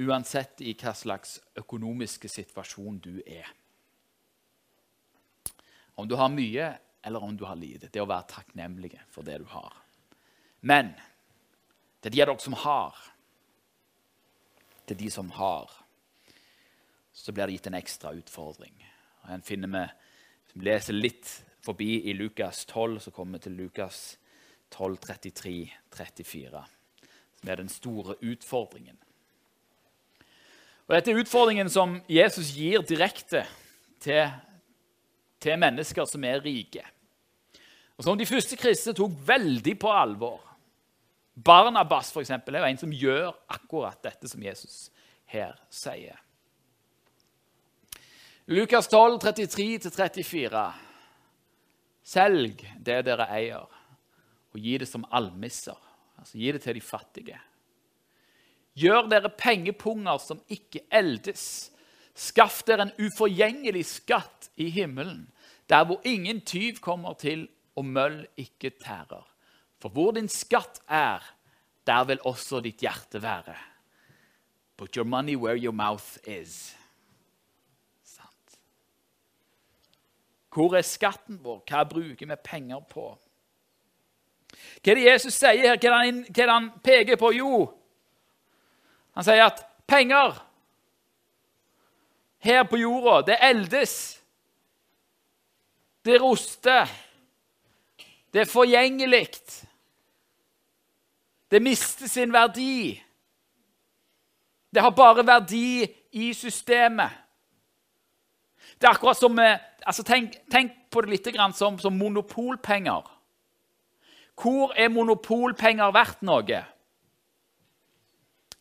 uansett 0.01 0.63
i 0.65 0.73
hva 0.81 0.95
slags 0.97 1.35
økonomiske 1.61 2.31
situasjon 2.33 2.97
du 3.05 3.19
er. 3.27 3.51
Om 6.01 6.09
du 6.09 6.17
har 6.17 6.33
mye 6.33 6.71
eller 7.05 7.23
om 7.23 7.37
du 7.37 7.45
har 7.45 7.59
lite. 7.61 7.91
Det 7.93 8.01
å 8.01 8.09
være 8.09 8.31
takknemlig 8.31 8.95
for 9.13 9.29
det 9.29 9.43
du 9.43 9.47
har. 9.53 9.77
Men 10.65 10.95
er 12.03 12.11
de 12.11 12.23
av 12.23 12.33
dere 12.33 12.41
som 12.43 12.57
har. 12.65 12.97
Til 14.89 14.99
de 14.99 15.11
som 15.13 15.29
har, 15.37 15.71
så 17.13 17.33
blir 17.33 17.47
det 17.47 17.59
gitt 17.59 17.69
en 17.71 17.79
ekstra 17.79 18.11
utfordring. 18.17 18.75
En 19.31 19.45
finner 19.45 19.69
vi, 19.69 19.85
Hvis 20.43 20.57
vi 20.57 20.65
leser 20.65 20.93
litt 20.97 21.29
forbi 21.63 22.09
i 22.11 22.15
Lukas 22.15 22.65
12, 22.67 22.99
så 23.01 23.11
kommer 23.11 23.39
vi 23.39 23.45
til 23.45 23.53
Lukas 23.53 24.19
12, 24.71 24.97
33, 24.97 25.71
34, 25.93 26.65
er 27.51 27.59
den 27.59 27.69
store 27.69 28.17
utfordringen. 28.23 28.97
Og 30.87 30.95
Dette 30.97 31.13
er 31.13 31.21
utfordringen 31.23 31.71
som 31.73 32.01
Jesus 32.11 32.53
gir 32.55 32.83
direkte 32.87 33.45
til, 34.03 34.31
til 35.41 35.59
mennesker 35.59 36.07
som 36.07 36.25
er 36.25 36.43
rike. 36.45 36.85
Og 37.97 38.05
Som 38.05 38.19
de 38.19 38.27
første 38.27 38.57
kristne 38.57 38.95
tok 38.95 39.15
veldig 39.27 39.79
på 39.79 39.93
alvor. 39.93 40.41
Barnabas 41.35 42.13
for 42.13 42.21
eksempel, 42.21 42.55
er 42.55 42.65
jo 42.65 42.73
en 42.73 42.83
som 42.83 42.93
gjør 42.93 43.31
akkurat 43.49 44.03
dette 44.05 44.29
som 44.29 44.43
Jesus 44.43 44.91
her 45.33 45.55
sier. 45.73 46.19
Lukas 48.53 48.89
12, 48.91 49.19
33-34. 49.23 50.65
Selg 52.03 52.65
det 52.83 52.99
dere 53.07 53.29
eier, 53.33 53.79
og 54.53 54.61
gi 54.61 54.75
det 54.83 54.89
som 54.91 55.07
almisser. 55.15 55.79
Altså 56.23 56.39
gi 56.39 56.53
det 56.55 56.63
til 56.63 56.79
de 56.79 56.85
fattige. 56.87 57.39
Gjør 58.79 59.09
dere 59.11 59.31
pengepunger 59.35 60.21
som 60.23 60.41
ikke 60.53 60.85
eldes. 60.95 61.73
Skaff 62.15 62.63
dere 62.69 62.87
en 62.87 62.95
uforgjengelig 63.01 63.83
skatt 63.89 64.51
i 64.61 64.69
himmelen, 64.71 65.27
der 65.69 65.85
hvor 65.89 66.01
ingen 66.07 66.41
tyv 66.47 66.79
kommer 66.85 67.17
til 67.19 67.49
og 67.77 67.89
møll 67.89 68.21
ikke 68.39 68.71
tærer. 68.79 69.27
For 69.83 69.91
hvor 69.91 70.13
din 70.15 70.29
skatt 70.31 70.79
er, 70.87 71.25
der 71.87 72.05
vil 72.07 72.23
også 72.29 72.61
ditt 72.63 72.85
hjerte 72.85 73.23
være. 73.23 73.57
Put 74.77 74.95
your 74.95 75.05
money 75.05 75.35
where 75.37 75.59
your 75.59 75.75
mouth 75.75 76.19
is. 76.25 76.77
Hvor 80.53 80.77
er 80.77 80.85
skatten 80.85 81.39
vår? 81.41 81.63
Hva 81.65 81.85
bruker 81.89 82.29
vi 82.29 82.37
penger 82.45 82.81
på? 82.91 83.07
Hva 84.83 84.93
er 84.93 84.99
det 84.99 85.07
Jesus 85.07 85.35
sier 85.35 85.69
her? 85.69 85.77
Hva 85.77 85.93
er 85.93 86.25
det 86.29 86.49
han, 86.49 86.71
er 86.71 86.83
peker 86.85 87.21
på? 87.21 87.33
Jo, 87.37 87.67
han 89.15 89.27
sier 89.27 89.45
at 89.45 89.61
penger 89.87 90.39
her 92.43 92.65
på 92.67 92.81
jorda, 92.81 93.21
det 93.27 93.39
eldes. 93.45 93.95
Det 96.03 96.19
roster. 96.19 96.89
Det 98.33 98.41
er 98.41 98.51
forgjengelig. 98.51 99.29
Det 101.51 101.63
mister 101.63 102.09
sin 102.09 102.33
verdi. 102.33 103.03
Det 104.75 104.83
har 104.83 104.91
bare 104.91 105.27
verdi 105.27 105.87
i 106.13 106.33
systemet. 106.35 107.11
Det 108.81 108.89
er 108.89 108.97
akkurat 108.97 109.17
som 109.17 109.39
altså 109.39 110.03
tenk, 110.03 110.35
tenk, 110.51 110.73
på 110.91 111.01
det 111.01 111.11
litt 111.11 111.29
som, 111.55 111.79
som 111.79 111.93
monopolpenger. 111.93 113.07
Hvor 114.41 114.73
er 114.77 114.89
monopolpenger 114.89 115.93
verdt 115.95 116.23
noe? 116.23 116.63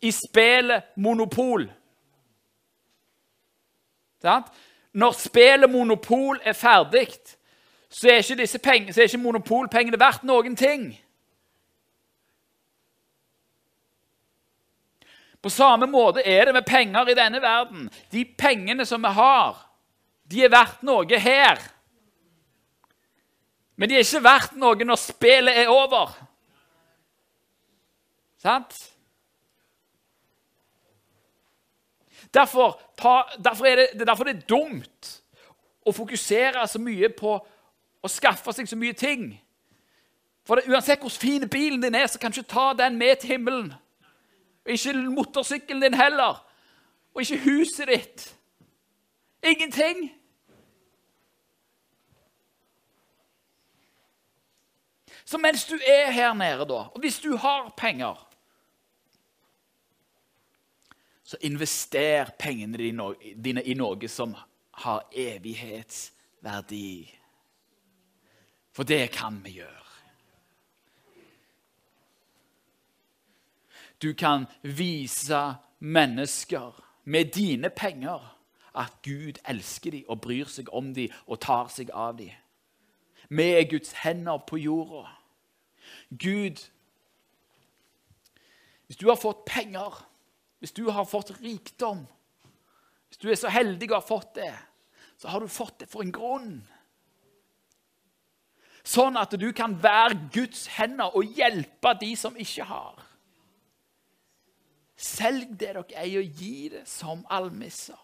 I 0.02 0.12
spillet 0.12 0.96
Monopol. 0.98 1.68
Når 4.94 5.12
spillet 5.18 5.70
Monopol 5.70 6.42
er 6.44 6.54
ferdig, 6.54 7.08
så 7.90 8.10
er 8.10 8.24
ikke, 8.24 8.60
penger, 8.64 8.94
så 8.94 9.02
er 9.02 9.10
ikke 9.10 9.18
monopolpengene 9.18 10.00
verdt 10.00 10.24
noen 10.24 10.56
ting. 10.56 10.92
På 15.42 15.50
samme 15.50 15.88
måte 15.90 16.22
er 16.26 16.46
det 16.46 16.54
med 16.54 16.66
penger 16.68 17.10
i 17.10 17.18
denne 17.18 17.42
verden. 17.42 17.90
De 18.12 18.26
pengene 18.38 18.86
som 18.86 19.02
vi 19.02 19.12
har, 19.18 19.58
de 20.32 20.44
er 20.46 20.54
verdt 20.54 20.84
noe 20.86 21.20
her. 21.20 21.60
Men 23.76 23.90
de 23.90 23.96
er 23.96 24.06
ikke 24.06 24.24
verdt 24.24 24.58
noe 24.60 24.88
når 24.88 25.00
spillet 25.00 25.58
er 25.64 25.72
over. 25.72 26.14
Sant? 28.42 28.76
Derfor, 32.34 32.80
ta, 32.98 33.22
derfor, 33.44 33.66
er 33.66 33.76
det, 33.76 33.88
det 34.00 34.08
er 34.10 34.24
det 34.24 34.50
dumt 34.50 35.10
å 35.86 35.92
fokusere 35.92 36.64
så 36.68 36.80
mye 36.80 37.10
på 37.12 37.34
å 38.02 38.10
skaffe 38.10 38.54
seg 38.56 38.70
så 38.70 38.78
mye 38.80 38.96
ting. 38.98 39.34
For 40.48 40.58
det, 40.58 40.70
Uansett 40.72 41.04
hvor 41.04 41.14
fin 41.14 41.44
bilen 41.50 41.82
din 41.84 41.96
er, 41.96 42.08
så 42.08 42.20
kan 42.20 42.32
du 42.32 42.40
ikke 42.40 42.54
ta 42.54 42.72
den 42.78 42.98
med 42.98 43.20
til 43.22 43.36
himmelen. 43.36 43.74
Og 44.66 44.74
ikke 44.74 44.94
motorsykkelen 45.12 45.84
din 45.84 45.98
heller. 45.98 46.40
Og 47.14 47.22
ikke 47.22 47.44
huset 47.44 47.88
ditt. 47.92 48.26
Ingenting. 49.44 50.10
Så 55.32 55.38
mens 55.40 55.64
du 55.66 55.78
er 55.88 56.12
her 56.12 56.34
nede, 56.34 56.66
da, 56.68 56.74
og 56.92 57.00
hvis 57.00 57.20
du 57.24 57.38
har 57.40 57.70
penger 57.78 58.28
Så 61.24 61.38
invester 61.42 62.28
pengene 62.40 62.78
dine 63.40 63.62
i 63.64 63.74
noe 63.80 64.08
som 64.12 64.34
har 64.84 65.06
evighetsverdi. 65.16 67.08
For 68.76 68.84
det 68.84 69.06
kan 69.16 69.38
vi 69.46 69.54
gjøre. 69.62 69.88
Du 74.02 74.14
kan 74.14 74.46
vise 74.62 75.56
mennesker 75.80 76.84
med 77.04 77.32
dine 77.32 77.70
penger 77.70 78.28
at 78.76 79.00
Gud 79.04 79.40
elsker 79.48 79.92
dem 79.92 80.04
og 80.10 80.22
bryr 80.22 80.52
seg 80.52 80.68
om 80.74 80.92
dem 80.94 81.16
og 81.28 81.40
tar 81.40 81.72
seg 81.72 81.96
av 81.96 82.18
dem. 82.20 82.36
Vi 83.30 83.50
er 83.56 83.70
Guds 83.72 83.96
hender 84.04 84.44
på 84.44 84.60
jorda. 84.60 85.21
Gud 86.20 86.60
Hvis 88.88 88.98
du 88.98 89.08
har 89.08 89.16
fått 89.16 89.46
penger, 89.46 90.08
hvis 90.60 90.72
du 90.76 90.90
har 90.90 91.06
fått 91.08 91.32
rikdom, 91.42 92.08
hvis 93.08 93.18
du 93.18 93.30
er 93.32 93.38
så 93.40 93.48
heldig 93.48 93.88
å 93.88 94.02
ha 94.02 94.04
fått 94.04 94.36
det, 94.36 94.52
så 95.18 95.32
har 95.32 95.40
du 95.40 95.48
fått 95.48 95.80
det 95.80 95.88
for 95.88 96.04
en 96.04 96.12
grunn. 96.12 96.58
Sånn 98.84 99.16
at 99.16 99.32
du 99.40 99.48
kan 99.56 99.78
være 99.84 100.18
Guds 100.34 100.66
hender 100.76 101.16
og 101.16 101.38
hjelpe 101.38 101.94
de 102.02 102.12
som 102.20 102.36
ikke 102.36 102.68
har. 102.68 103.00
Selg 105.02 105.56
det 105.56 105.72
dere 105.72 105.84
eier, 105.98 106.22
og 106.22 106.42
gi 106.42 106.70
det 106.76 106.84
som 106.90 107.24
almisser. 107.30 108.00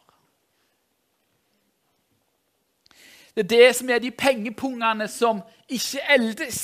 Det 3.35 3.43
er 3.43 3.49
det 3.51 3.75
som 3.77 3.89
er 3.93 4.01
de 4.01 4.09
pengepungene 4.09 5.05
som 5.13 5.43
ikke 5.69 6.01
eldes. 6.09 6.61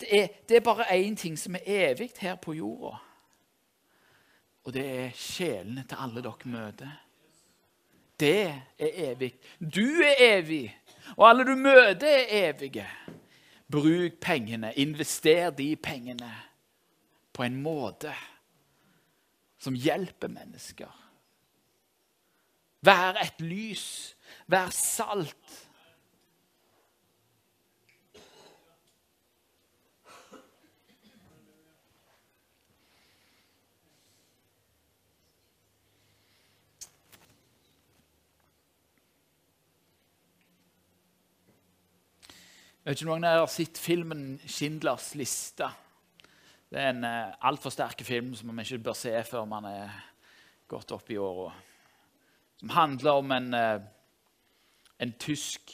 Det 0.00 0.08
er, 0.22 0.26
det 0.48 0.56
er 0.56 0.60
bare 0.60 0.86
én 0.94 1.16
ting 1.16 1.38
som 1.38 1.54
er 1.54 1.66
evig 1.66 2.10
her 2.18 2.34
på 2.34 2.52
jorda. 2.52 2.96
Og 4.64 4.74
det 4.74 4.84
er 4.84 5.10
sjelene 5.16 5.84
til 5.88 5.96
alle 6.00 6.22
dere 6.22 6.50
møter. 6.52 6.90
Det 8.20 8.46
er 8.78 8.90
evig. 9.10 9.32
Du 9.60 10.02
er 10.04 10.14
evig, 10.18 10.78
og 11.16 11.28
alle 11.28 11.44
du 11.44 11.54
møter, 11.56 12.08
er 12.08 12.50
evige. 12.50 12.86
Bruk 13.70 14.20
pengene, 14.20 14.72
invester 14.76 15.50
de 15.50 15.76
pengene 15.76 16.32
på 17.32 17.42
en 17.42 17.62
måte 17.62 18.14
som 19.58 19.74
hjelper 19.74 20.28
mennesker. 20.28 20.90
Vær 22.80 23.18
et 23.22 23.40
lys, 23.40 24.16
vær 24.46 24.70
salt. 24.74 25.67
Jeg 42.88 42.94
vet 42.94 43.02
ikke 43.02 43.10
om 43.10 43.18
noen 43.20 43.24
har 43.28 43.50
sett 43.52 43.76
filmen 43.76 44.20
'Schindlers 44.48 45.10
liste'. 45.12 45.66
Det 46.72 46.78
er 46.80 46.86
en 46.88 47.04
uh, 47.04 47.34
altfor 47.44 47.68
sterk 47.68 48.00
film 48.00 48.30
som 48.34 48.48
man 48.48 48.64
ikke 48.64 48.78
bør 48.78 48.96
se 48.96 49.12
før 49.28 49.44
man 49.44 49.66
er 49.68 49.90
godt 50.66 50.94
opp 50.96 51.10
i 51.12 51.18
åra. 51.20 51.50
Som 52.56 52.72
handler 52.72 53.10
om 53.20 53.34
en, 53.36 53.52
uh, 53.52 53.84
en 54.98 55.12
tysk 55.20 55.68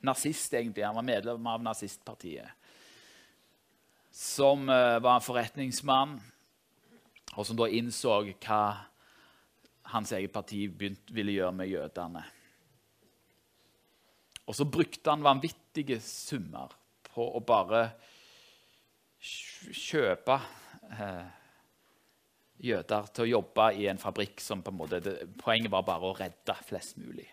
nazist, 0.00 0.54
egentlig. 0.54 0.86
Han 0.86 0.96
var 0.96 1.04
medlem 1.10 1.46
av 1.46 1.60
nazistpartiet. 1.62 2.56
Som 4.10 4.64
uh, 4.64 4.96
var 5.04 5.18
en 5.18 5.28
forretningsmann, 5.28 6.22
og 7.36 7.46
som 7.46 7.60
da 7.60 7.68
innså 7.68 8.22
hva 8.32 8.62
hans 9.92 10.16
eget 10.16 10.32
parti 10.32 10.70
begynt, 10.72 11.12
ville 11.12 11.36
gjøre 11.36 11.52
med 11.52 11.68
jødene. 11.68 12.24
Og 14.48 14.56
så 14.56 14.64
brukte 14.64 15.12
han 15.12 15.24
vanvittige 15.24 15.98
summer 16.00 16.72
på 17.08 17.26
å 17.36 17.42
bare 17.44 17.82
kjøpe 19.20 20.36
eh, 20.94 21.26
jøder 22.64 23.10
til 23.12 23.26
å 23.26 23.32
jobbe 23.36 23.66
i 23.78 23.88
en 23.90 24.00
fabrikk 24.00 24.40
som 24.42 24.62
på 24.64 24.72
en 24.72 24.78
måte, 24.78 25.02
det, 25.04 25.16
Poenget 25.40 25.72
var 25.72 25.84
bare 25.86 26.08
å 26.08 26.16
redde 26.16 26.56
flest 26.66 26.96
mulig. 27.00 27.26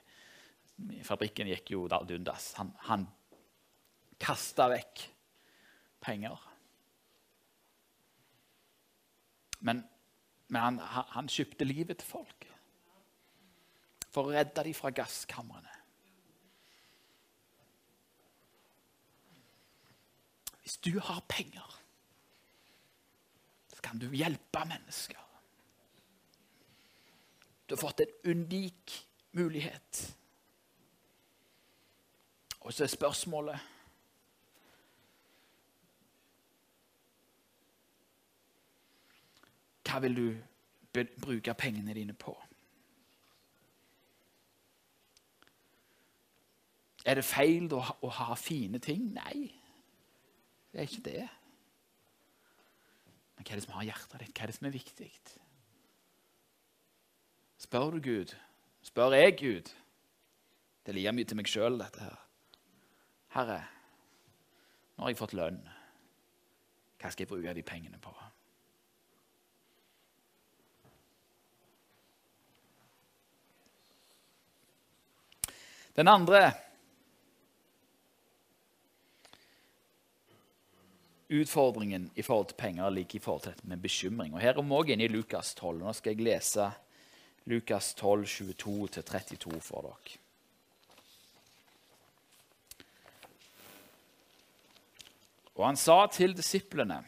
Fabrikken 1.07 1.47
gikk 1.49 1.71
jo 1.71 1.85
ad 1.87 2.07
dundas. 2.09 2.51
Han, 2.59 2.73
han 2.89 3.05
kasta 4.21 4.67
vekk 4.73 5.05
penger. 6.03 6.41
Men, 9.65 9.85
men 10.51 10.61
han, 10.61 11.07
han, 11.15 11.31
kjøpte 11.31 11.65
livet 11.65 12.01
til 12.01 12.09
folk 12.09 12.49
for 14.13 14.27
å 14.27 14.35
redde 14.35 14.67
dem 14.67 14.75
fra 14.77 14.91
gasskamrene. 14.95 15.74
Hvis 20.65 20.77
du 20.77 20.99
har 20.99 21.19
penger, 21.29 21.81
så 23.75 23.81
kan 23.81 23.99
du 23.99 24.09
hjelpe 24.09 24.63
mennesker. 24.65 25.19
Du 27.69 27.75
har 27.75 27.81
fått 27.81 28.01
en 28.01 28.31
unik 28.31 29.07
mulighet. 29.31 30.15
Og 32.59 32.73
så 32.73 32.83
er 32.83 32.87
spørsmålet 32.87 33.59
Hva 39.85 39.99
vil 40.01 40.15
du 40.17 41.03
bruke 41.21 41.53
pengene 41.53 41.93
dine 41.93 42.13
på? 42.17 42.33
Er 47.05 47.19
det 47.19 47.23
feil 47.23 47.69
å 47.69 48.09
ha, 48.09 48.33
fine 48.33 48.81
ting? 48.81 49.11
Nei. 49.13 49.53
Det 50.75 50.81
er 50.81 50.87
ikke 50.89 51.03
det. 51.07 51.27
Men 53.35 53.45
hva 53.45 53.53
er 53.53 53.59
det 53.61 53.63
som 53.63 53.75
har 53.77 53.85
hjertet 53.87 54.15
ditt? 54.19 54.31
Hva 54.35 54.43
er 54.43 54.51
det 54.51 54.55
som 54.57 54.65
er 54.67 54.73
viktig? 54.73 55.05
Spør 57.63 57.95
du 57.95 58.01
Gud? 58.03 58.33
Spør 58.83 59.15
jeg 59.15 59.37
Gud? 59.39 59.71
Det 60.83 60.97
er 60.99 61.15
mye 61.15 61.29
til 61.31 61.39
meg 61.39 61.47
sjøl, 61.47 61.79
dette 61.79 62.03
her. 62.03 62.17
Herre, 63.37 63.61
nå 64.97 65.07
har 65.07 65.13
jeg 65.13 65.21
fått 65.21 65.37
lønn. 65.39 65.63
Hva 66.99 67.13
skal 67.13 67.23
jeg 67.23 67.31
bruke 67.31 67.55
de 67.55 67.63
pengene 67.63 68.03
på? 68.03 68.11
Den 75.95 76.11
andre 76.11 76.49
utfordringen 81.29 82.09
i 82.15 82.21
forhold 82.21 82.51
til 82.51 82.59
penger 82.59 82.89
ligger 82.89 83.15
i 83.17 83.23
forhold 83.23 83.41
til 83.41 83.55
dette 83.55 83.67
med 83.67 83.81
bekymring. 83.81 84.33
Og 84.33 84.41
Her 84.41 84.57
er 84.57 84.61
vi 84.61 84.75
også 84.75 84.93
inne 84.93 85.07
i 85.07 85.13
Lukas 85.13 85.53
12. 85.55 85.79
Nå 85.79 85.93
skal 85.93 86.15
jeg 86.15 86.25
lese 86.25 86.69
Lukas 87.45 87.93
12, 87.93 88.25
22-32 88.25 89.59
for 89.61 89.81
dere. 89.85 90.19
Og 95.55 95.65
han 95.69 95.77
sa 95.79 96.05
til 96.11 96.35
disiplene 96.35 97.03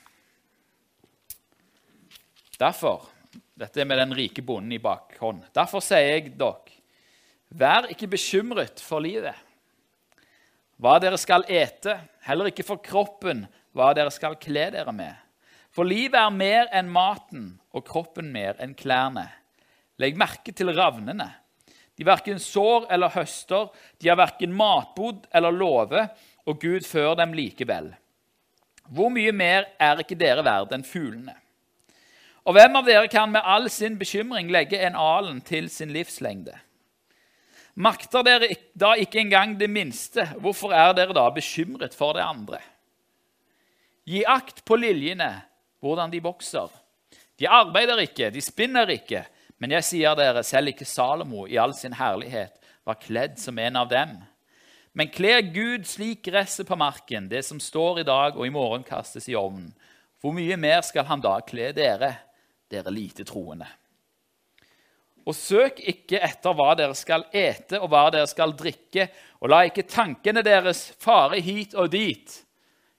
Derfor 2.57 3.09
Dette 3.57 3.81
er 3.81 3.85
med 3.89 3.97
den 3.97 4.13
rike 4.13 4.41
bonden 4.45 4.71
i 4.73 4.81
bakhånd. 4.81 5.43
Derfor 5.53 5.81
sier 5.81 6.11
jeg 6.11 6.33
dere, 6.37 6.73
vær 7.49 7.87
ikke 7.89 8.09
bekymret 8.11 8.81
for 8.81 9.01
livet, 9.01 9.33
hva 10.77 10.99
dere 11.01 11.17
skal 11.17 11.45
ete, 11.49 11.95
heller 12.27 12.51
ikke 12.51 12.65
for 12.67 12.77
kroppen, 12.85 13.47
hva 13.77 13.93
dere 13.95 14.11
skal 14.13 14.37
kle 14.41 14.67
dere 14.73 14.93
med. 14.95 15.13
For 15.73 15.85
livet 15.85 16.17
er 16.17 16.33
mer 16.33 16.71
enn 16.73 16.89
maten, 16.89 17.51
og 17.69 17.85
kroppen 17.85 18.31
mer 18.33 18.57
enn 18.63 18.73
klærne. 18.77 19.27
Legg 20.01 20.17
merke 20.17 20.53
til 20.55 20.73
ravnene. 20.73 21.29
De 21.97 22.05
verken 22.05 22.39
sår 22.41 22.87
eller 22.93 23.13
høster, 23.13 23.69
de 24.01 24.09
har 24.09 24.19
verken 24.19 24.53
matbod 24.53 25.25
eller 25.33 25.53
låve, 25.53 26.03
og 26.45 26.61
Gud 26.61 26.85
fører 26.85 27.17
dem 27.21 27.33
likevel. 27.37 27.91
Hvor 28.87 29.11
mye 29.11 29.33
mer 29.35 29.65
er 29.81 29.99
ikke 30.01 30.17
dere 30.17 30.45
verd 30.45 30.71
enn 30.73 30.85
fuglene? 30.87 31.35
Og 32.47 32.55
hvem 32.55 32.77
av 32.79 32.85
dere 32.87 33.09
kan 33.11 33.33
med 33.33 33.43
all 33.43 33.67
sin 33.73 33.97
bekymring 33.99 34.47
legge 34.53 34.79
en 34.79 34.95
alen 34.95 35.41
til 35.43 35.67
sin 35.73 35.91
livslengde? 35.91 36.55
Makter 37.77 38.23
dere 38.25 38.47
da 38.73 38.93
ikke 38.97 39.19
engang 39.21 39.57
det 39.59 39.67
minste, 39.69 40.23
hvorfor 40.39 40.71
er 40.73 40.95
dere 40.97 41.13
da 41.17 41.27
bekymret 41.33 41.97
for 41.97 42.15
det 42.17 42.23
andre? 42.23 42.61
Gi 44.07 44.23
akt 44.23 44.63
på 44.65 44.77
liljene, 44.79 45.33
hvordan 45.83 46.11
de 46.13 46.21
vokser. 46.23 46.71
De 47.37 47.49
arbeider 47.51 47.99
ikke, 48.05 48.29
de 48.31 48.41
spinner 48.41 48.89
ikke, 48.93 49.25
men 49.59 49.73
jeg 49.75 49.85
sier 49.85 50.15
dere, 50.17 50.45
selv 50.47 50.71
ikke 50.71 50.87
Salomo 50.87 51.43
i 51.49 51.57
all 51.59 51.75
sin 51.75 51.97
herlighet 51.97 52.55
var 52.87 53.01
kledd 53.01 53.35
som 53.41 53.59
en 53.59 53.81
av 53.83 53.89
dem. 53.91 54.15
Men 54.97 55.11
kler 55.13 55.43
Gud 55.53 55.85
slik 55.85 56.23
gresset 56.25 56.69
på 56.69 56.77
marken, 56.79 57.27
det 57.29 57.43
som 57.45 57.59
står 57.61 58.01
i 58.01 58.07
dag 58.07 58.37
og 58.39 58.47
i 58.47 58.53
morgen 58.53 58.85
kastes 58.87 59.27
i 59.29 59.35
ovnen, 59.37 59.73
hvor 60.21 60.33
mye 60.33 60.55
mer 60.57 60.79
skal 60.87 61.05
han 61.09 61.21
da 61.21 61.35
kle 61.45 61.73
dere? 61.75 62.15
dere 62.67 62.91
lite 62.91 63.23
troende. 63.27 63.67
Og 65.27 65.35
søk 65.35 65.81
ikke 65.83 66.19
etter 66.23 66.55
hva 66.55 66.73
dere 66.79 66.95
skal 66.95 67.25
ete 67.35 67.79
og 67.81 67.89
hva 67.91 68.07
dere 68.13 68.27
skal 68.27 68.55
drikke, 68.59 69.09
og 69.43 69.51
la 69.51 69.61
ikke 69.67 69.87
tankene 69.87 70.43
deres 70.45 70.87
fare 70.99 71.39
hit 71.43 71.75
og 71.75 71.91
dit, 71.93 72.37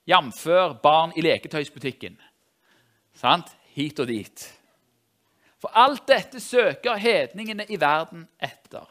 jf. 0.09 0.45
barn 0.83 1.13
i 1.17 1.23
leketøysbutikken. 1.23 2.17
Sant? 3.15 3.53
Hit 3.75 4.01
og 4.01 4.09
dit. 4.09 4.45
For 5.59 5.75
alt 5.75 6.07
dette 6.09 6.41
søker 6.41 6.97
hedningene 6.99 7.67
i 7.69 7.79
verden 7.81 8.27
etter. 8.41 8.87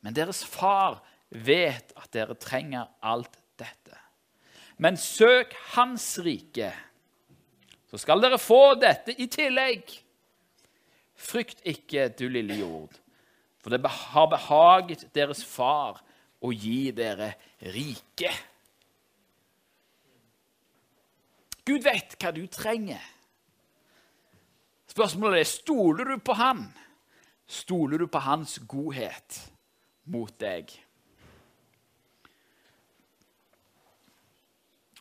Men 0.00 0.16
deres 0.16 0.44
far 0.44 1.02
vet 1.30 1.92
at 1.96 2.10
dere 2.12 2.34
trenger 2.34 2.88
alt 3.02 3.38
dette. 3.58 3.96
Men 4.78 4.96
søk 5.00 5.54
Hans 5.74 6.18
rike 6.24 6.72
så 7.86 8.00
skal 8.02 8.20
dere 8.20 8.38
få 8.42 8.74
dette 8.80 9.14
i 9.14 9.28
tillegg. 9.30 9.88
Frykt 11.16 11.62
ikke, 11.64 12.10
du 12.18 12.26
lille 12.28 12.58
jord, 12.58 12.92
for 13.62 13.72
det 13.72 13.80
har 13.88 14.26
behaget 14.28 15.06
deres 15.16 15.40
far 15.46 16.02
å 16.44 16.50
gi 16.52 16.90
dere 16.92 17.30
rike. 17.72 18.32
Gud 21.66 21.82
vet 21.82 22.14
hva 22.22 22.30
du 22.30 22.44
trenger. 22.46 23.02
Spørsmålet 24.86 25.42
er 25.42 25.48
stoler 25.50 26.12
du 26.12 26.20
på 26.22 26.36
han? 26.38 26.62
Stoler 27.46 27.98
du 27.98 28.06
på 28.10 28.22
hans 28.22 28.56
godhet 28.70 29.40
mot 30.10 30.30
deg? 30.38 30.70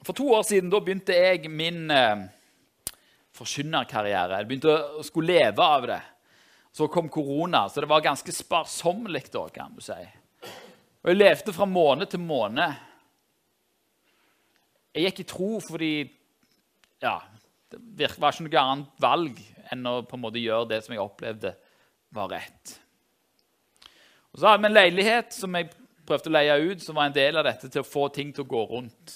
For 0.06 0.13
to 0.17 0.28
år 0.38 0.43
siden 0.45 0.73
da 0.73 0.82
begynte 0.82 1.13
jeg 1.17 1.49
min 1.49 1.89
eh, 1.93 2.25
forkynnerkarriere. 3.34 4.41
Jeg 4.41 4.49
begynte 4.49 4.75
å 4.99 5.06
skulle 5.06 5.38
leve 5.38 5.69
av 5.78 5.88
det. 5.89 6.01
Så 6.75 6.89
kom 6.91 7.08
korona, 7.10 7.63
så 7.69 7.82
det 7.82 7.89
var 7.89 8.04
ganske 8.04 8.34
sparsommelig 8.36 9.30
da, 9.34 9.45
kan 9.54 9.73
du 9.73 9.82
si. 9.86 9.95
Og 11.06 11.13
jeg 11.13 11.21
levde 11.21 11.54
fra 11.56 11.65
måned 11.69 12.10
til 12.12 12.21
måned. 12.25 12.84
Jeg 14.91 15.08
gikk 15.08 15.23
i 15.23 15.28
tro 15.30 15.49
fordi 15.63 15.93
ja, 17.06 17.20
det 17.70 18.10
var 18.18 18.34
ikke 18.34 18.48
noe 18.48 18.63
annet 18.63 19.04
valg 19.04 19.39
enn 19.74 19.88
å 19.89 20.00
på 20.06 20.18
en 20.18 20.24
måte 20.26 20.41
gjøre 20.41 20.70
det 20.74 20.82
som 20.86 20.96
jeg 20.96 21.04
opplevde 21.04 21.54
var 22.15 22.32
rett. 22.32 22.76
Og 24.34 24.39
Så 24.39 24.48
hadde 24.50 24.63
vi 24.63 24.70
en 24.70 24.78
leilighet 24.78 25.36
som 25.36 25.56
jeg 25.56 25.72
prøvde 26.06 26.30
å 26.30 26.36
leie 26.36 26.58
ut, 26.70 26.82
som 26.84 26.98
var 26.98 27.10
en 27.10 27.15
del 27.15 27.39
av 27.39 27.48
dette 27.48 27.70
til 27.72 27.82
å 27.82 27.88
få 27.88 28.10
ting 28.13 28.34
til 28.34 28.46
å 28.46 28.52
gå 28.52 28.63
rundt. 28.72 29.13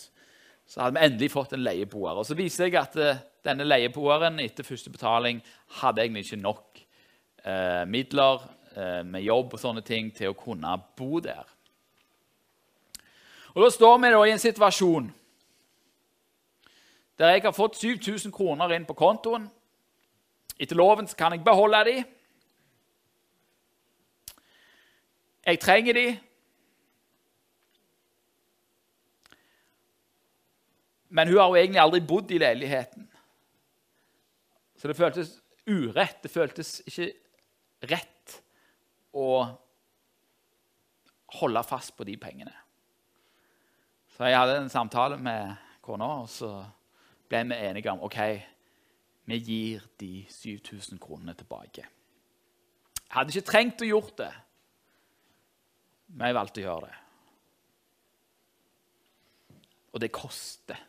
Så 0.70 0.82
hadde 0.82 0.98
vi 0.98 1.06
endelig 1.06 1.32
fått 1.34 1.54
en 1.58 1.66
leieboer. 1.66 2.22
Og 2.22 2.26
Så 2.26 2.38
viser 2.38 2.68
jeg 2.68 2.80
at 2.80 2.96
eh, 2.98 3.22
denne 3.46 3.68
leieboeren 3.68 4.40
etter 4.44 4.68
første 4.68 4.92
betaling 4.94 5.42
hadde 5.82 6.06
egentlig 6.06 6.28
ikke 6.28 6.42
nok 6.42 6.82
eh, 7.44 7.86
midler 7.90 8.44
eh, 8.76 9.02
med 9.06 9.26
jobb 9.26 9.56
og 9.56 9.62
sånne 9.62 9.86
ting 9.86 10.12
til 10.16 10.34
å 10.34 10.38
kunne 10.38 10.76
bo 10.98 11.22
der. 11.24 11.46
Og 13.56 13.64
Da 13.66 13.72
står 13.74 13.98
vi 13.98 14.12
da 14.14 14.26
i 14.26 14.34
en 14.34 14.42
situasjon 14.42 15.10
der 17.20 17.34
jeg 17.34 17.44
har 17.44 17.52
fått 17.52 17.76
7000 17.76 18.32
kroner 18.32 18.72
inn 18.72 18.88
på 18.88 18.96
kontoen. 18.96 19.50
Etter 20.60 20.78
loven 20.80 21.08
kan 21.20 21.36
jeg 21.36 21.44
beholde 21.44 21.84
de. 21.88 21.98
Jeg 25.46 25.60
trenger 25.60 25.94
de. 25.94 26.08
Men 31.10 31.28
hun 31.28 31.38
har 31.42 31.48
jo 31.50 31.60
egentlig 31.60 31.82
aldri 31.82 32.02
bodd 32.08 32.32
i 32.32 32.40
leiligheten. 32.40 33.08
Så 34.80 34.88
det 34.88 34.98
føltes 34.98 35.36
urett. 35.68 36.24
Det 36.24 36.32
føltes 36.32 36.78
ikke 36.88 37.12
rett 37.90 38.40
å 39.12 39.30
holde 41.40 41.64
fast 41.68 41.98
på 41.98 42.08
de 42.08 42.16
pengene. 42.20 42.54
Så 44.16 44.28
jeg 44.30 44.40
hadde 44.40 44.60
en 44.64 44.72
samtale 44.72 45.18
med 45.20 45.56
kona, 45.84 46.20
og 46.24 46.30
så 46.32 46.52
ble 47.30 47.44
vi 47.50 47.58
enige 47.70 47.92
om 47.92 48.02
ok, 48.06 48.20
vi 49.30 49.38
gir 49.38 49.86
de 50.00 50.26
7000 50.30 51.00
kronene 51.00 51.34
tilbake. 51.38 51.86
Jeg 53.10 53.16
hadde 53.16 53.34
ikke 53.34 53.52
trengt 53.52 53.82
å 53.86 53.90
gjort 53.90 54.16
det, 54.18 54.32
men 56.14 56.30
jeg 56.30 56.38
valgte 56.38 56.62
å 56.62 56.66
gjøre 56.66 56.90
det. 56.90 56.98
Og 59.94 60.02
det 60.02 60.12
koster. 60.14 60.86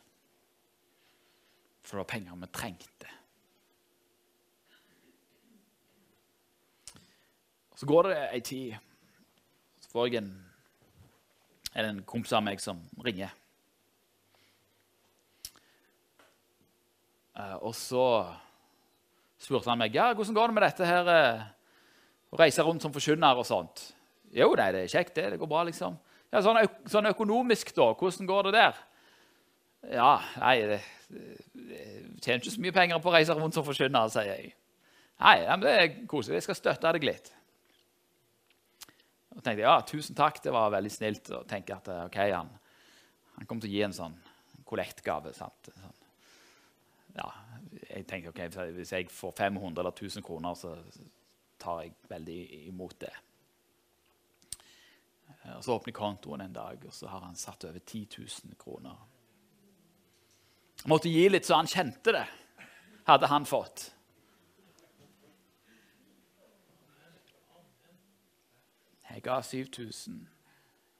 For 1.84 1.96
det 1.96 2.02
var 2.04 2.10
penger 2.12 2.40
vi 2.40 2.48
trengte. 2.54 3.12
Så 7.80 7.88
går 7.88 8.10
det 8.10 8.16
ei 8.28 8.40
tid, 8.44 8.74
så 9.80 9.92
får 9.94 10.06
jeg 10.06 10.20
en, 10.20 10.32
en 11.80 12.02
kompis 12.04 12.34
av 12.36 12.44
meg 12.44 12.60
som 12.60 12.82
ringer. 13.00 13.32
Og 17.60 17.74
så 17.76 18.04
spurte 19.40 19.70
han 19.70 19.80
meg 19.80 19.96
ja, 19.96 20.10
hvordan 20.16 20.36
går 20.36 20.50
det 20.50 20.56
med 20.56 20.66
dette 20.66 20.88
her, 20.88 21.08
uh, 21.08 21.48
å 22.30 22.38
reise 22.40 22.64
rundt 22.66 22.84
som 22.84 22.94
forkynner 22.94 23.40
og 23.40 23.48
sånt. 23.48 23.88
Jo, 24.36 24.52
nei, 24.58 24.68
det 24.74 24.84
er 24.84 24.92
kjekt, 24.92 25.16
det. 25.16 25.32
Det 25.32 25.40
går 25.40 25.50
bra, 25.50 25.64
liksom. 25.66 25.96
Ja, 26.30 26.42
sånn, 26.44 26.60
sånn 26.90 27.10
økonomisk, 27.10 27.72
da. 27.74 27.90
Hvordan 27.98 28.28
går 28.28 28.48
det 28.48 28.54
der? 28.60 28.78
Ja, 29.90 30.12
nei, 30.38 30.54
det, 30.70 30.78
det 31.10 31.82
tjener 32.20 32.38
ikke 32.42 32.54
så 32.54 32.62
mye 32.62 32.76
penger 32.76 33.02
på 33.02 33.10
å 33.10 33.14
reise 33.16 33.34
rundt 33.34 33.56
som 33.56 33.66
forkynner, 33.66 34.12
sier 34.12 34.30
jeg. 34.30 34.52
Nei, 35.20 35.36
men 35.48 35.64
det 35.64 35.74
er 35.76 35.88
koselig. 36.08 36.38
Jeg 36.38 36.46
skal 36.46 36.58
støtte 36.58 36.92
deg 36.96 37.08
litt. 37.08 37.32
Og 39.34 39.42
tenkte 39.42 39.64
ja, 39.64 39.76
tusen 39.86 40.16
takk, 40.16 40.40
det 40.44 40.52
var 40.54 40.72
veldig 40.72 40.92
snilt. 40.92 41.32
å 41.34 41.42
tenke 41.48 41.76
at 41.76 41.90
ok, 42.06 42.18
han, 42.30 42.50
han 43.36 43.48
kommer 43.48 43.64
til 43.64 43.72
å 43.72 43.74
gi 43.74 43.82
en 43.88 43.96
sånn 43.96 44.16
kollektgave. 44.68 45.34
sant? 45.36 45.72
Ja, 47.20 47.30
jeg 47.90 48.06
tenker 48.08 48.32
ok, 48.32 48.70
Hvis 48.72 48.92
jeg 48.92 49.10
får 49.10 49.34
500 49.36 49.80
eller 49.80 49.90
1000 49.90 50.22
kroner, 50.22 50.54
så 50.54 50.76
tar 51.60 51.82
jeg 51.82 51.94
veldig 52.08 52.66
imot 52.66 53.00
det. 53.00 53.12
Og 55.56 55.64
Så 55.64 55.72
åpner 55.72 55.92
kontoen 55.92 56.40
en 56.40 56.52
dag, 56.52 56.84
og 56.86 56.92
så 56.92 57.06
har 57.08 57.20
han 57.20 57.36
satt 57.36 57.64
over 57.64 57.78
10 57.78 58.08
000 58.18 58.54
kroner. 58.58 59.06
Jeg 60.82 60.88
måtte 60.88 61.12
gi 61.12 61.28
litt 61.28 61.46
så 61.46 61.58
han 61.60 61.68
kjente 61.68 62.12
det, 62.12 62.26
hadde 63.06 63.26
han 63.28 63.46
fått. 63.46 63.90
Jeg 69.10 69.22
ga 69.22 69.40
7000, 69.42 70.28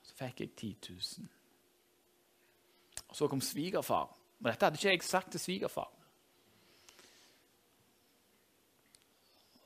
så 0.03 0.17
fikk 0.19 0.41
jeg 0.41 0.51
10 0.57 0.77
000. 1.21 1.29
Og 3.09 3.17
så 3.17 3.29
kom 3.29 3.41
svigerfar. 3.41 4.11
Og 4.41 4.49
dette 4.49 4.67
hadde 4.67 4.77
ikke 4.81 4.91
jeg 4.91 5.03
sagt 5.07 5.31
til 5.31 5.41
svigerfar. 5.41 5.89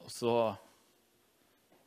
Og 0.04 0.12
så 0.12 0.34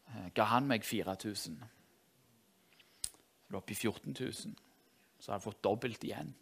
eh, 0.09 0.29
ga 0.33 0.47
han 0.51 0.67
meg 0.69 0.85
4000. 0.85 1.57
Jeg 1.61 3.53
lå 3.53 3.61
oppe 3.61 3.75
i 3.75 3.77
14 3.77 4.15
000. 4.17 4.57
Så 5.19 5.31
hadde 5.31 5.39
jeg 5.39 5.45
fått 5.45 5.63
dobbelt 5.63 6.03
igjen. 6.03 6.33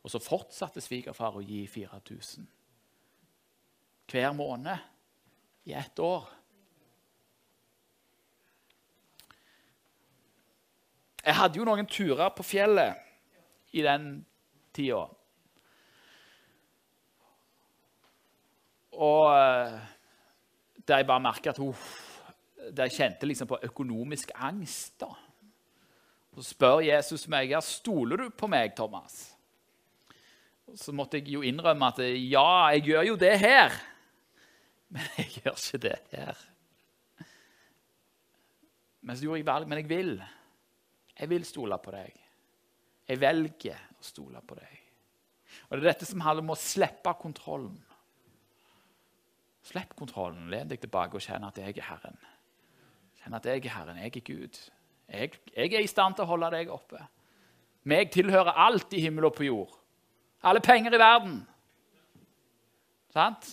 Og 0.00 0.12
så 0.12 0.20
fortsatte 0.22 0.80
svigerfar 0.80 1.36
å 1.36 1.44
gi 1.44 1.66
4000 1.68 2.48
hver 4.10 4.32
måned 4.34 5.68
i 5.70 5.74
ett 5.78 6.00
år. 6.02 6.24
Jeg 11.20 11.36
hadde 11.36 11.60
jo 11.60 11.66
noen 11.68 11.86
turer 11.86 12.32
på 12.34 12.42
fjellet 12.42 13.76
i 13.76 13.84
den 13.84 14.08
tida. 14.74 15.04
Og 18.98 19.28
eh, 19.36 19.76
der 20.90 21.02
jeg 21.02 21.08
bare 21.08 21.22
merka 21.22 21.52
at 21.52 21.60
hun 21.62 21.74
Der 22.70 22.86
jeg 22.86 22.98
kjente 22.98 23.26
liksom 23.26 23.48
på 23.48 23.58
økonomisk 23.64 24.30
angst. 24.34 25.00
da. 25.00 25.08
Så 26.34 26.42
spør 26.52 26.82
Jesus 26.84 27.26
meg 27.28 27.48
her, 27.50 27.62
stoler 27.64 28.16
du 28.16 28.30
på 28.30 28.46
meg, 28.46 28.74
Thomas. 28.76 29.32
Så 30.76 30.92
måtte 30.94 31.18
jeg 31.18 31.32
jo 31.34 31.42
innrømme 31.42 31.88
at 31.88 31.98
ja, 32.04 32.68
jeg 32.76 32.84
gjør 32.90 33.08
jo 33.08 33.16
det 33.18 33.32
her. 33.40 33.74
Men 34.90 35.08
jeg 35.16 35.40
gjør 35.40 35.56
ikke 35.56 35.82
det 35.82 35.96
her. 36.12 36.44
Men 39.00 39.16
så 39.16 39.24
gjorde 39.24 39.40
jeg 39.40 39.48
valg. 39.48 39.68
Men 39.68 39.80
jeg 39.80 39.88
vil. 39.90 40.14
Jeg 41.20 41.30
vil 41.30 41.44
stole 41.48 41.78
på 41.82 41.94
deg. 41.94 42.16
Jeg 43.10 43.20
velger 43.20 43.82
å 43.98 44.06
stole 44.06 44.42
på 44.46 44.58
deg. 44.60 44.76
Og 45.68 45.76
Det 45.76 45.82
er 45.82 45.88
dette 45.92 46.06
som 46.06 46.22
handler 46.22 46.46
om 46.46 46.54
å 46.54 46.58
slippe 46.58 47.14
kontrollen. 47.18 47.78
Slipp 49.62 49.94
kontrollen, 49.98 50.48
len 50.50 50.70
deg 50.70 50.80
tilbake 50.80 51.18
og 51.18 51.24
kjenn 51.24 51.44
at 51.44 51.58
jeg 51.60 51.76
er 51.76 51.88
Herren. 51.90 52.18
Kjenn 53.20 53.36
at 53.36 53.46
jeg 53.46 53.64
er 53.64 53.74
Herren, 53.74 54.00
jeg 54.00 54.16
er 54.16 54.24
Gud. 54.24 54.60
Jeg, 55.10 55.40
jeg 55.56 55.72
er 55.74 55.84
i 55.84 55.90
stand 55.90 56.16
til 56.16 56.24
å 56.24 56.30
holde 56.32 56.50
deg 56.54 56.72
oppe. 56.72 57.02
Meg 57.90 58.12
tilhører 58.14 58.56
alt 58.66 58.92
i 58.96 59.02
himmel 59.04 59.28
og 59.28 59.34
på 59.36 59.48
jord. 59.48 59.72
Alle 60.42 60.60
penger 60.64 60.94
i 60.94 61.00
verden. 61.00 61.40
Sant? 63.12 63.48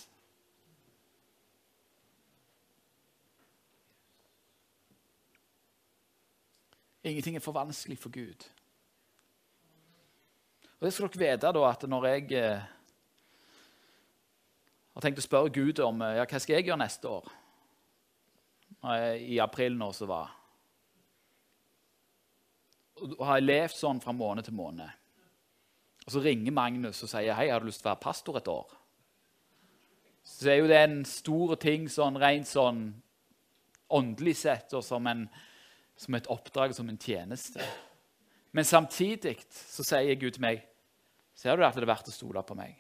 Ingenting 7.07 7.35
er 7.35 7.43
for 7.43 7.55
vanskelig 7.55 7.97
for 7.99 8.11
Gud. 8.11 8.47
Og 10.79 10.85
det 10.85 10.93
skal 10.93 11.09
dere 11.09 11.31
vite 11.31 11.51
da, 11.55 11.63
at 11.69 11.85
når 11.89 12.05
jeg 12.05 12.31
eh, 12.37 12.65
har 14.97 15.05
tenkt 15.05 15.21
å 15.21 15.25
spørre 15.25 15.53
Gud 15.53 15.79
om 15.85 16.01
eh, 16.01 16.17
ja, 16.17 16.25
hva 16.25 16.41
skal 16.41 16.57
jeg 16.57 16.67
gjøre 16.67 16.81
neste 16.81 17.09
år 17.11 17.29
I 19.21 19.37
april 19.43 19.77
nå 19.77 19.91
så 19.93 20.07
var 20.09 20.31
Og 23.03 23.21
har 23.21 23.39
jeg 23.39 23.47
levd 23.47 23.77
sånn 23.77 24.01
fra 24.01 24.13
måned 24.15 24.47
til 24.47 24.55
måned. 24.57 24.89
Og 26.07 26.13
så 26.15 26.21
ringer 26.23 26.55
Magnus 26.55 27.03
og 27.05 27.11
sier 27.11 27.35
hei, 27.37 27.49
har 27.51 27.61
du 27.61 27.67
lyst 27.69 27.83
til 27.83 27.89
å 27.89 27.91
være 27.91 28.01
pastor 28.01 28.39
et 28.39 28.49
år. 28.49 28.71
Så 30.25 30.49
er 30.49 30.57
jo 30.63 30.71
det 30.71 30.79
en 30.81 31.03
stor 31.05 31.53
ting 31.61 31.85
sånn 31.91 32.17
rent 32.17 32.49
sånn 32.49 32.81
åndelig 33.93 34.33
sett 34.41 34.73
og 34.73 34.81
som 34.83 35.05
en 35.07 35.27
som 35.97 36.13
et 36.17 36.27
oppdrag, 36.29 36.75
som 36.75 36.89
en 36.89 36.97
tjeneste. 36.97 37.63
Men 38.53 38.65
samtidig 38.65 39.39
så 39.49 39.85
sier 39.85 40.17
Gud 40.19 40.37
til 40.37 40.45
meg 40.45 40.65
Ser 41.37 41.53
du 41.53 41.61
at 41.61 41.75
det 41.77 41.83
er 41.83 41.91
verdt 41.91 42.07
å 42.09 42.13
stole 42.13 42.41
på 42.41 42.55
meg? 42.57 42.73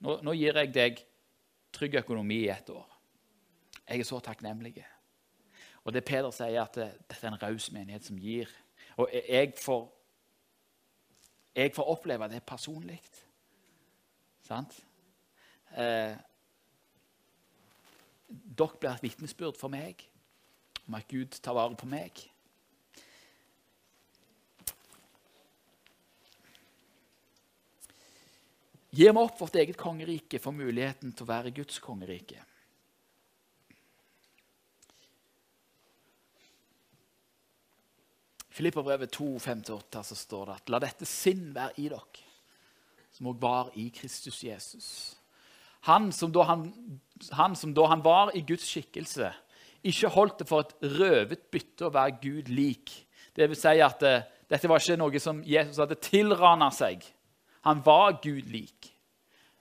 Nå, 0.00 0.16
nå 0.24 0.34
gir 0.36 0.56
jeg 0.56 0.72
deg 0.74 1.02
trygg 1.76 1.98
økonomi 2.00 2.42
i 2.46 2.52
ett 2.52 2.70
år. 2.72 2.86
Jeg 3.84 4.02
er 4.02 4.08
så 4.08 4.20
takknemlig. 4.24 4.78
Og 5.84 5.92
det 5.92 6.04
Peder 6.04 6.32
sier, 6.34 6.62
at 6.62 6.76
dette 6.76 7.18
er 7.20 7.32
en 7.32 7.40
raus 7.40 7.70
menighet 7.74 8.06
som 8.06 8.18
gir. 8.20 8.50
Og 9.00 9.10
jeg 9.12 9.52
får, 9.60 9.84
jeg 11.56 11.74
får 11.74 11.92
oppleve 11.94 12.28
det 12.32 12.42
personlig. 12.46 13.00
Sant? 14.44 14.76
Eh, 15.76 16.16
dere 18.30 18.80
blir 18.80 18.92
et 18.92 19.04
vitnesbyrd 19.04 19.58
for 19.58 19.72
meg 19.72 20.04
om 20.86 20.96
at 20.98 21.08
Gud 21.10 21.38
tar 21.42 21.54
vare 21.54 21.76
på 21.78 21.88
meg. 21.90 22.24
Gir 28.90 29.12
vi 29.12 29.22
opp 29.22 29.38
vårt 29.40 29.54
eget 29.54 29.78
kongerike 29.78 30.40
for 30.42 30.54
muligheten 30.54 31.12
til 31.14 31.26
å 31.26 31.30
være 31.30 31.52
Guds 31.54 31.78
kongerike? 31.82 32.40
Filipperbrevet 38.50 39.12
2, 39.14 39.28
5-8 39.38 40.02
så 40.04 40.16
står 40.18 40.48
det 40.48 40.56
at 40.58 40.72
la 40.74 40.80
dette 40.82 41.06
sinn 41.08 41.52
være 41.54 41.78
i 41.80 41.86
dere, 41.88 42.26
som 43.14 43.30
òg 43.30 43.38
var 43.40 43.70
i 43.78 43.86
Kristus 43.94 44.42
Jesus. 44.44 44.88
Han 45.86 46.10
som, 46.12 46.34
han, 46.44 46.66
han 47.38 47.54
som 47.56 47.72
da 47.72 47.86
han 47.88 48.02
var 48.04 48.34
i 48.36 48.42
Guds 48.44 48.66
skikkelse, 48.68 49.30
ikke 49.86 50.10
holdt 50.12 50.42
det 50.42 50.48
for 50.50 50.66
et 50.66 50.90
røvet 50.98 51.46
bytte 51.48 51.86
å 51.86 51.94
være 51.94 52.18
Gud 52.20 52.50
lik. 52.52 52.92
Det 53.32 53.46
vil 53.48 53.56
si 53.56 53.78
at 53.80 54.02
eh, 54.04 54.26
dette 54.50 54.68
var 54.68 54.82
ikke 54.82 54.98
noe 55.00 55.22
som 55.22 55.40
Jesus 55.46 55.78
hadde 55.80 55.96
tilrana 56.02 56.68
seg. 56.74 57.06
Han 57.66 57.82
var 57.84 58.20
Gud 58.22 58.48
lik, 58.48 58.92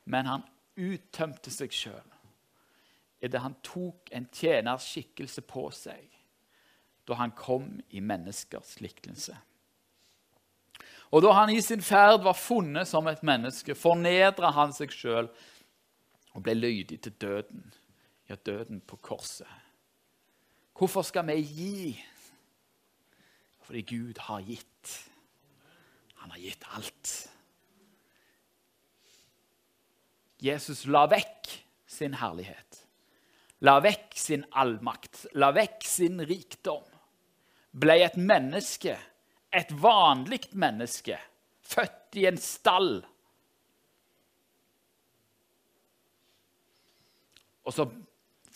men 0.05 0.25
han 0.25 0.45
uttømte 0.79 1.51
seg 1.51 1.73
sjøl 1.75 2.05
idet 3.19 3.41
han 3.43 3.57
tok 3.65 4.09
en 4.15 4.29
tjeners 4.31 4.85
skikkelse 4.93 5.43
på 5.47 5.65
seg 5.75 6.05
da 7.09 7.17
han 7.19 7.33
kom 7.35 7.71
i 7.89 7.99
menneskers 8.05 8.75
liktelse. 8.83 9.33
Og 11.09 11.23
da 11.25 11.31
han 11.33 11.49
i 11.49 11.61
sin 11.65 11.81
ferd 11.81 12.21
var 12.21 12.37
funnet 12.37 12.87
som 12.87 13.07
et 13.09 13.23
menneske, 13.25 13.73
fornedra 13.73 14.51
han 14.53 14.75
seg 14.75 14.93
sjøl 14.93 15.29
og 16.37 16.43
ble 16.45 16.53
lydig 16.53 16.99
til 17.01 17.15
døden, 17.17 17.63
ja, 18.29 18.37
døden 18.37 18.83
på 18.85 18.99
korset. 19.01 19.49
Hvorfor 20.77 21.01
skal 21.03 21.25
vi 21.27 21.39
gi? 21.41 21.81
Fordi 23.65 23.81
Gud 23.89 24.21
har 24.29 24.45
gitt. 24.45 24.93
Han 26.21 26.31
har 26.31 26.39
gitt 26.45 26.63
alt. 26.77 27.15
Jesus 30.39 30.85
la 30.87 31.05
vekk 31.11 31.51
sin 31.89 32.15
herlighet. 32.19 32.83
La 33.65 33.79
vekk 33.83 34.15
sin 34.15 34.45
allmakt. 34.55 35.25
La 35.35 35.51
vekk 35.55 35.83
sin 35.83 36.21
rikdom. 36.23 36.85
Ble 37.75 37.99
et 38.05 38.15
menneske, 38.17 38.95
et 39.51 39.71
vanlig 39.81 40.47
menneske, 40.57 41.17
født 41.61 42.17
i 42.17 42.25
en 42.29 42.39
stall. 42.41 42.95
Og 47.67 47.75
så 47.75 47.85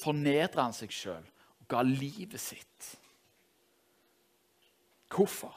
fornedra 0.01 0.65
han 0.65 0.75
seg 0.75 0.93
sjøl 0.93 1.25
ga 1.69 1.83
livet 1.85 2.41
sitt. 2.41 2.93
Hvorfor? 5.13 5.53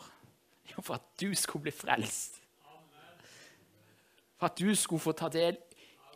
Jo, 0.68 0.82
for 0.82 0.98
at 0.98 1.06
du 1.20 1.30
skulle 1.38 1.68
bli 1.68 1.72
frelst. 1.72 2.42
For 4.36 4.50
at 4.50 4.58
du 4.60 4.74
skulle 4.76 5.00
få 5.00 5.14
ta 5.16 5.30
del 5.32 5.56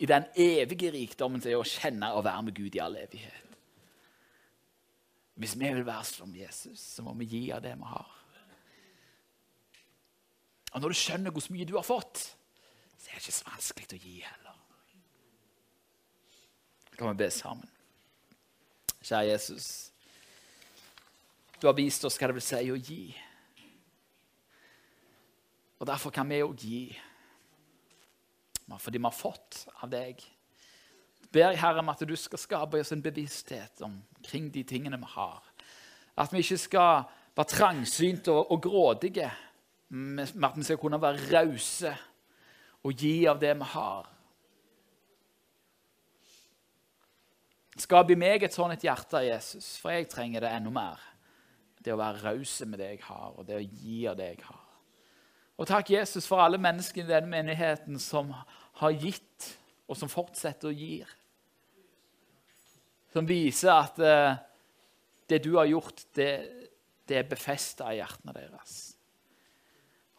i 0.00 0.08
den 0.08 0.24
evige 0.40 0.90
rikdommen 0.94 1.42
til 1.44 1.58
å 1.58 1.66
kjenne 1.66 2.08
og 2.16 2.24
være 2.24 2.46
med 2.46 2.56
Gud 2.56 2.76
i 2.76 2.80
all 2.80 2.96
evighet. 2.96 3.56
Hvis 5.40 5.56
vi 5.60 5.68
vil 5.72 5.86
være 5.86 6.04
som 6.04 6.32
Jesus, 6.36 6.80
så 6.80 7.04
må 7.04 7.14
vi 7.20 7.28
gi 7.28 7.42
av 7.52 7.62
det 7.64 7.74
vi 7.76 7.88
har. 7.88 8.16
Og 10.72 10.80
når 10.80 10.92
du 10.92 10.96
skjønner 10.96 11.34
hvor 11.34 11.46
mye 11.52 11.68
du 11.68 11.74
har 11.76 11.84
fått, 11.84 12.22
så 12.96 13.10
er 13.10 13.18
det 13.18 13.22
ikke 13.24 13.36
så 13.36 13.48
vanskelig 13.48 13.96
å 13.96 14.00
gi 14.00 14.16
heller. 14.24 14.58
Kan 16.96 17.12
vi 17.12 17.20
be 17.22 17.30
sammen. 17.32 17.68
Kjære 19.00 19.30
Jesus, 19.30 19.68
du 21.60 21.66
har 21.68 21.76
vist 21.76 22.04
oss 22.04 22.16
hva 22.20 22.28
det 22.28 22.36
vil 22.36 22.44
si 22.44 22.72
å 22.72 22.76
gi. 22.76 23.04
Og 25.80 25.88
derfor 25.88 26.12
kan 26.12 26.28
vi 26.28 26.42
òg 26.44 26.60
gi. 26.60 26.82
Fordi 28.78 28.98
vi 28.98 29.08
har 29.08 29.16
fått 29.16 29.64
av 29.82 29.90
deg. 29.90 30.22
Ber 31.32 31.56
Herre 31.58 31.82
om 31.82 31.90
at 31.92 32.02
du 32.06 32.14
skal 32.18 32.42
skape 32.42 32.80
oss 32.80 32.92
en 32.92 33.02
bevissthet 33.02 33.82
omkring 33.86 34.50
de 34.54 34.62
tingene 34.66 34.98
vi 34.98 35.10
har. 35.14 35.42
At 36.18 36.32
vi 36.32 36.42
ikke 36.42 36.58
skal 36.58 37.04
være 37.36 37.50
trangsynte 37.50 38.32
og, 38.34 38.50
og 38.50 38.62
grådige, 38.62 39.30
men 39.90 40.44
at 40.44 40.56
vi 40.56 40.66
skal 40.66 40.78
kunne 40.78 41.00
være 41.02 41.22
rause 41.30 41.92
og 42.82 42.96
gi 42.96 43.26
av 43.30 43.38
det 43.40 43.54
vi 43.58 43.68
har. 43.74 44.08
Skap 47.80 48.10
i 48.12 48.18
meg 48.18 48.42
et 48.44 48.54
sånt 48.54 48.82
hjerte, 48.84 49.22
Jesus, 49.24 49.76
for 49.80 49.94
jeg 49.94 50.08
trenger 50.10 50.44
det 50.44 50.50
enda 50.52 50.72
mer. 50.74 51.04
Det 51.80 51.94
å 51.94 52.00
være 52.00 52.26
rause 52.26 52.66
med 52.68 52.82
det 52.82 52.90
jeg 52.90 53.04
har, 53.06 53.30
og 53.38 53.46
det 53.48 53.56
å 53.56 53.62
gi 53.62 54.02
av 54.10 54.18
det 54.18 54.34
jeg 54.34 54.42
har. 54.44 54.66
Og 55.60 55.68
takk, 55.68 55.92
Jesus, 55.92 56.26
for 56.28 56.40
alle 56.40 56.60
menneskene 56.60 57.06
i 57.06 57.12
denne 57.12 57.28
menigheten 57.28 57.98
som 58.00 58.34
har 58.80 58.96
gitt, 58.96 59.48
og 59.90 59.98
som 59.98 60.10
fortsetter 60.10 60.70
å 60.70 60.74
gi. 60.76 61.00
Som 63.10 63.26
viser 63.28 63.72
at 63.74 63.98
uh, 64.00 64.38
det 65.30 65.40
du 65.44 65.52
har 65.58 65.68
gjort, 65.70 66.04
det, 66.16 66.30
det 67.06 67.20
er 67.20 67.30
befesta 67.30 67.90
i 67.92 67.98
hjertene 67.98 68.34
deres. 68.36 68.78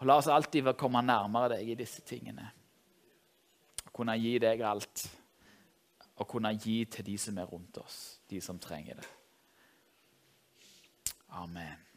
Og 0.01 0.07
La 0.09 0.17
oss 0.17 0.29
alltid 0.33 0.71
komme 0.79 1.03
nærmere 1.05 1.55
deg 1.55 1.71
i 1.71 1.77
disse 1.79 2.03
tingene. 2.07 2.47
Kunne 3.93 4.17
gi 4.17 4.37
deg 4.41 4.63
alt, 4.65 5.05
og 6.17 6.27
kunne 6.29 6.53
gi 6.57 6.83
til 6.89 7.05
de 7.05 7.17
som 7.21 7.37
er 7.41 7.49
rundt 7.49 7.81
oss, 7.81 7.97
de 8.29 8.41
som 8.41 8.59
trenger 8.61 9.01
det. 9.01 9.09
Amen. 11.41 11.90